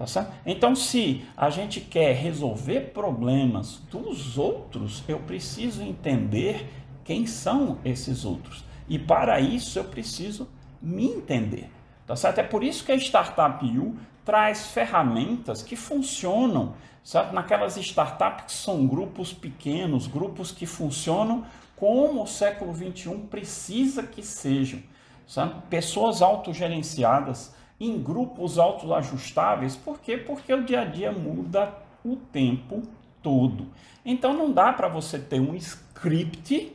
Tá 0.04 0.08
certo? 0.08 0.34
Então, 0.46 0.76
se 0.76 1.24
a 1.38 1.50
gente 1.50 1.80
quer 1.80 2.14
resolver 2.14 2.92
problemas 2.94 3.82
dos 3.90 4.38
outros, 4.38 5.02
eu 5.08 5.18
preciso 5.20 5.82
entender 5.82 6.70
quem 7.06 7.26
são 7.26 7.78
esses 7.86 8.26
outros. 8.26 8.66
E 8.90 9.00
para 9.00 9.40
isso 9.40 9.80
eu 9.80 9.86
preciso 9.86 10.50
me 10.82 11.06
entender. 11.06 11.70
Tá 12.06 12.18
certo? 12.18 12.40
É 12.40 12.44
por 12.44 12.66
isso 12.66 12.84
que 12.84 12.92
a 12.92 12.98
Startup 12.98 13.66
U 13.66 13.96
traz 14.26 14.68
ferramentas 14.68 15.64
que 15.64 15.78
funcionam 15.78 16.74
sabe? 17.02 17.34
naquelas 17.34 17.78
startups 17.78 18.44
que 18.48 18.52
são 18.52 18.86
grupos 18.86 19.32
pequenos, 19.32 20.06
grupos 20.06 20.52
que 20.52 20.66
funcionam 20.66 21.46
como 21.78 22.24
o 22.24 22.28
século 22.28 22.76
XXI 22.76 23.20
precisa 23.32 24.04
que 24.04 24.22
sejam. 24.22 24.84
Sabe? 25.26 25.62
Pessoas 25.70 26.22
autogerenciadas 26.22 27.56
em 27.86 28.02
grupos 28.02 28.58
autoajustáveis. 28.58 29.76
Por 29.76 30.00
quê? 30.00 30.18
Porque 30.18 30.54
o 30.54 30.64
dia 30.64 30.82
a 30.82 30.86
dia 30.86 31.12
muda 31.12 31.74
o 32.04 32.16
tempo 32.16 32.82
todo. 33.22 33.68
Então 34.06 34.34
não 34.34 34.52
dá 34.52 34.72
para 34.72 34.88
você 34.88 35.20
ter 35.20 35.40
um 35.40 35.56
script 35.56 36.74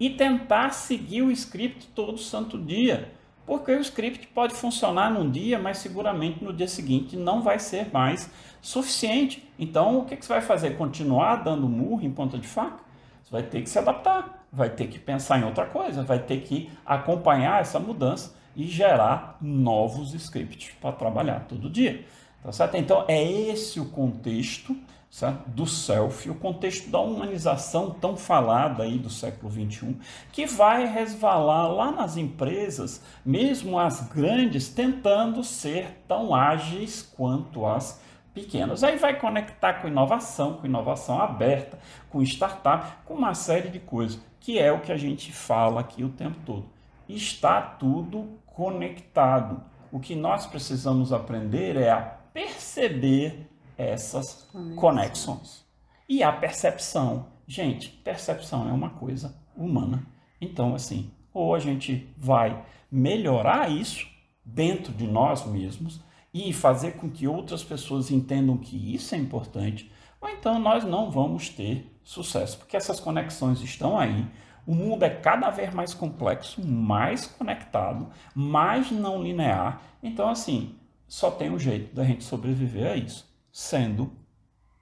e 0.00 0.10
tentar 0.10 0.70
seguir 0.70 1.22
o 1.22 1.30
script 1.30 1.88
todo 1.88 2.18
santo 2.18 2.56
dia. 2.56 3.12
Porque 3.44 3.72
o 3.72 3.80
script 3.80 4.26
pode 4.28 4.54
funcionar 4.54 5.10
num 5.10 5.30
dia, 5.30 5.58
mas 5.58 5.78
seguramente 5.78 6.44
no 6.44 6.52
dia 6.52 6.68
seguinte 6.68 7.16
não 7.16 7.42
vai 7.42 7.58
ser 7.58 7.90
mais 7.92 8.30
suficiente. 8.60 9.46
Então, 9.58 9.98
o 9.98 10.04
que, 10.04 10.16
que 10.16 10.24
você 10.24 10.34
vai 10.34 10.42
fazer? 10.42 10.76
Continuar 10.76 11.36
dando 11.36 11.68
murro 11.68 12.02
em 12.02 12.10
ponta 12.10 12.38
de 12.38 12.46
faca? 12.46 12.80
Você 13.22 13.30
vai 13.30 13.42
ter 13.42 13.62
que 13.62 13.70
se 13.70 13.78
adaptar, 13.78 14.46
vai 14.52 14.68
ter 14.68 14.86
que 14.86 14.98
pensar 14.98 15.38
em 15.38 15.44
outra 15.44 15.66
coisa, 15.66 16.02
vai 16.02 16.18
ter 16.18 16.42
que 16.42 16.70
acompanhar 16.84 17.60
essa 17.60 17.78
mudança 17.78 18.37
e 18.58 18.66
gerar 18.66 19.38
novos 19.40 20.12
scripts 20.14 20.72
para 20.80 20.90
trabalhar 20.90 21.46
todo 21.48 21.70
dia. 21.70 22.04
Tá 22.42 22.50
certo? 22.50 22.76
Então, 22.76 23.04
é 23.06 23.22
esse 23.22 23.78
o 23.78 23.84
contexto 23.84 24.76
certo? 25.08 25.48
do 25.48 25.64
self, 25.64 26.28
o 26.28 26.34
contexto 26.34 26.90
da 26.90 26.98
humanização 26.98 27.90
tão 27.90 28.16
falada 28.16 28.82
aí 28.82 28.98
do 28.98 29.08
século 29.08 29.52
XXI, 29.52 29.96
que 30.32 30.44
vai 30.44 30.86
resvalar 30.86 31.72
lá 31.72 31.92
nas 31.92 32.16
empresas, 32.16 33.00
mesmo 33.24 33.78
as 33.78 34.00
grandes, 34.08 34.68
tentando 34.68 35.44
ser 35.44 36.02
tão 36.08 36.34
ágeis 36.34 37.00
quanto 37.16 37.64
as 37.64 38.02
pequenas. 38.34 38.82
Aí 38.82 38.96
vai 38.96 39.20
conectar 39.20 39.74
com 39.74 39.86
inovação, 39.86 40.54
com 40.54 40.66
inovação 40.66 41.20
aberta, 41.20 41.78
com 42.10 42.20
startup, 42.22 43.04
com 43.04 43.14
uma 43.14 43.34
série 43.34 43.68
de 43.68 43.78
coisas, 43.78 44.20
que 44.40 44.58
é 44.58 44.72
o 44.72 44.80
que 44.80 44.90
a 44.90 44.96
gente 44.96 45.32
fala 45.32 45.80
aqui 45.80 46.02
o 46.02 46.08
tempo 46.08 46.38
todo. 46.44 46.77
Está 47.08 47.60
tudo 47.60 48.40
conectado. 48.46 49.62
O 49.90 49.98
que 49.98 50.14
nós 50.14 50.46
precisamos 50.46 51.12
aprender 51.12 51.76
é 51.76 51.90
a 51.90 52.00
perceber 52.00 53.48
essas 53.76 54.48
conexões. 54.76 55.64
E 56.08 56.22
a 56.22 56.32
percepção. 56.32 57.26
Gente, 57.46 57.88
percepção 57.88 58.68
é 58.68 58.72
uma 58.72 58.90
coisa 58.90 59.34
humana. 59.56 60.06
Então, 60.40 60.74
assim, 60.74 61.10
ou 61.32 61.54
a 61.54 61.58
gente 61.58 62.12
vai 62.16 62.64
melhorar 62.90 63.70
isso 63.70 64.06
dentro 64.44 64.92
de 64.92 65.06
nós 65.06 65.46
mesmos 65.46 66.00
e 66.32 66.52
fazer 66.52 66.92
com 66.92 67.10
que 67.10 67.26
outras 67.26 67.62
pessoas 67.62 68.10
entendam 68.10 68.56
que 68.56 68.94
isso 68.94 69.14
é 69.14 69.18
importante, 69.18 69.90
ou 70.20 70.28
então 70.28 70.58
nós 70.58 70.84
não 70.84 71.10
vamos 71.10 71.48
ter 71.48 71.98
sucesso, 72.02 72.58
porque 72.58 72.76
essas 72.76 73.00
conexões 73.00 73.60
estão 73.60 73.98
aí. 73.98 74.26
O 74.68 74.74
mundo 74.74 75.02
é 75.02 75.08
cada 75.08 75.48
vez 75.48 75.72
mais 75.72 75.94
complexo, 75.94 76.60
mais 76.62 77.24
conectado, 77.24 78.12
mais 78.34 78.90
não 78.90 79.22
linear. 79.22 79.80
Então, 80.02 80.28
assim, 80.28 80.74
só 81.06 81.30
tem 81.30 81.50
um 81.50 81.58
jeito 81.58 81.96
da 81.96 82.04
gente 82.04 82.22
sobreviver 82.22 82.92
a 82.92 82.94
isso 82.94 83.26
sendo 83.50 84.12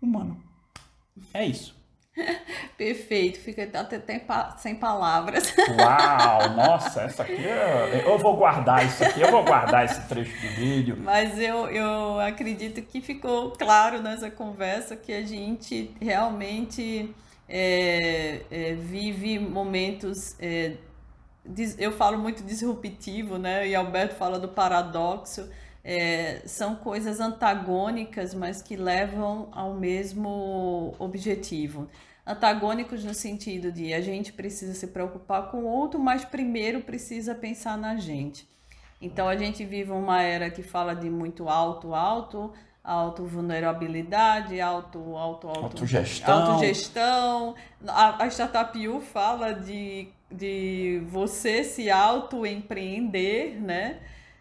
humano. 0.03 0.43
É 1.33 1.47
isso. 1.47 1.73
Perfeito, 2.77 3.39
fica 3.39 3.63
até 3.63 4.03
sem 4.59 4.75
palavras. 4.75 5.55
Uau, 5.57 6.51
nossa, 6.57 7.03
essa 7.03 7.23
aqui 7.23 7.47
é... 7.47 8.03
eu 8.05 8.19
vou 8.19 8.37
guardar 8.37 8.85
isso 8.85 9.05
aqui, 9.05 9.21
eu 9.21 9.31
vou 9.31 9.45
guardar 9.45 9.85
esse 9.85 10.05
trecho 10.09 10.33
do 10.33 10.49
vídeo. 10.57 10.97
Mas 10.99 11.39
eu, 11.39 11.69
eu 11.69 12.19
acredito 12.19 12.83
que 12.83 13.01
ficou 13.01 13.53
claro 13.53 14.03
nessa 14.03 14.33
conversa 14.33 14.97
que 14.97 15.13
a 15.13 15.25
gente 15.25 15.95
realmente 16.01 17.15
é, 17.49 18.43
é, 18.51 18.75
vive 18.75 19.39
momentos. 19.39 20.37
É, 20.41 20.77
eu 21.79 21.93
falo 21.93 22.19
muito 22.19 22.43
disruptivo, 22.43 23.39
né? 23.39 23.69
E 23.69 23.75
Alberto 23.75 24.15
fala 24.15 24.39
do 24.39 24.49
paradoxo 24.49 25.49
é, 25.89 26.43
são 26.45 26.75
coisas 26.75 27.21
antagônicas, 27.21 28.35
mas 28.35 28.61
que 28.61 28.75
levam 28.75 29.49
ao 29.53 29.73
mesmo 29.73 30.93
objetivo. 30.99 31.89
Antagônicos 32.27 33.05
no 33.05 33.15
sentido 33.15 33.71
de 33.71 33.95
a 33.95 34.01
gente 34.01 34.33
precisa 34.33 34.75
se 34.75 34.89
preocupar 34.89 35.49
com 35.49 35.59
o 35.59 35.67
outro, 35.67 36.01
mas 36.01 36.25
primeiro 36.25 36.81
precisa 36.81 37.37
pensar 37.37 37.79
na 37.79 37.95
gente. 37.95 38.49
Então 39.01 39.29
a 39.29 39.37
gente 39.37 39.65
vive 39.65 39.93
uma 39.93 40.21
era 40.21 40.51
que 40.51 40.61
fala 40.61 40.93
de 40.93 41.09
muito 41.09 41.49
alto, 41.49 41.95
alto, 41.95 42.53
auto 42.87 43.25
vulnerabilidade, 43.25 44.61
auto, 44.61 45.17
auto, 45.17 45.49
auto 45.49 45.65
autogestão. 45.65 46.53
autogestão. 46.53 47.55
A, 47.85 48.23
a 48.23 48.31
Startup 48.31 48.89
U 48.89 49.01
fala 49.01 49.53
de, 49.53 50.09
de 50.31 51.03
você 51.09 51.65
se 51.65 51.91
auto 51.91 52.47
empreender, 52.47 53.61
né? 53.61 53.99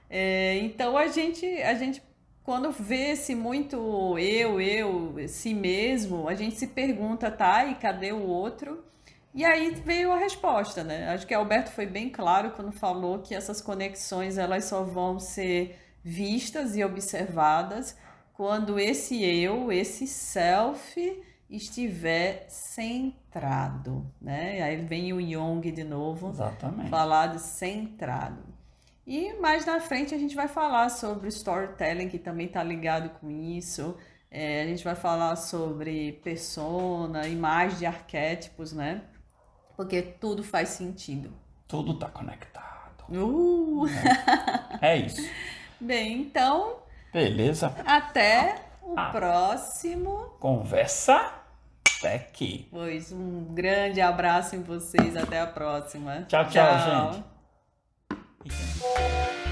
É, 0.07 0.59
então 0.59 0.95
a 0.95 1.07
gente, 1.07 1.43
a 1.63 1.73
gente 1.73 2.03
quando 2.43 2.71
vê-se 2.71 3.33
muito 3.33 4.15
eu, 4.19 4.61
eu, 4.61 5.15
si 5.27 5.51
mesmo, 5.51 6.29
a 6.29 6.35
gente 6.35 6.55
se 6.55 6.67
pergunta, 6.67 7.31
tá, 7.31 7.65
e 7.65 7.73
cadê 7.73 8.11
o 8.11 8.21
outro? 8.21 8.85
E 9.33 9.43
aí 9.43 9.71
veio 9.71 10.11
a 10.11 10.17
resposta, 10.17 10.83
né? 10.83 11.09
Acho 11.09 11.25
que 11.25 11.33
Alberto 11.33 11.71
foi 11.71 11.87
bem 11.87 12.09
claro 12.09 12.51
quando 12.51 12.71
falou 12.71 13.19
que 13.19 13.33
essas 13.33 13.59
conexões 13.59 14.37
elas 14.37 14.65
só 14.65 14.83
vão 14.83 15.19
ser 15.19 15.79
vistas 16.03 16.77
e 16.77 16.83
observadas 16.83 17.97
quando 18.35 18.77
esse 18.77 19.23
eu, 19.23 19.71
esse 19.71 20.05
self 20.05 21.23
estiver 21.49 22.45
centrado, 22.49 24.05
né? 24.21 24.61
Aí 24.61 24.77
vem 24.77 25.13
o 25.13 25.21
Jung 25.21 25.71
de 25.71 25.83
novo, 25.83 26.29
Exatamente. 26.29 26.89
falar 26.89 27.27
de 27.27 27.39
centrado. 27.39 28.43
E 29.07 29.33
mais 29.35 29.65
na 29.65 29.79
frente 29.79 30.13
a 30.13 30.17
gente 30.17 30.35
vai 30.35 30.47
falar 30.47 30.89
sobre 30.89 31.29
storytelling, 31.29 32.09
que 32.09 32.19
também 32.19 32.47
está 32.47 32.63
ligado 32.63 33.09
com 33.19 33.29
isso. 33.29 33.95
É, 34.29 34.63
a 34.63 34.65
gente 34.65 34.83
vai 34.83 34.95
falar 34.95 35.35
sobre 35.37 36.13
persona, 36.23 37.27
imagem 37.27 37.77
de 37.77 37.85
arquétipos, 37.85 38.73
né? 38.73 39.03
Porque 39.77 40.01
tudo 40.01 40.43
faz 40.43 40.69
sentido. 40.69 41.31
Tudo 41.67 41.93
está 41.93 42.09
conectado. 42.09 43.05
Uh! 43.09 43.85
É. 44.81 44.93
é 44.93 44.97
isso. 44.97 45.21
Bem, 45.79 46.21
então. 46.21 46.84
Beleza? 47.15 47.73
Até 47.85 48.55
o 48.83 48.93
ah. 48.99 49.05
próximo. 49.05 50.35
Conversa 50.37 51.31
Tech. 52.01 52.67
Pois, 52.69 53.09
um 53.13 53.53
grande 53.53 54.01
abraço 54.01 54.53
em 54.57 54.61
vocês. 54.61 55.15
Até 55.15 55.39
a 55.39 55.47
próxima. 55.47 56.25
Tchau, 56.27 56.43
tchau, 56.49 56.77
tchau. 56.77 57.23
gente. 58.43 59.44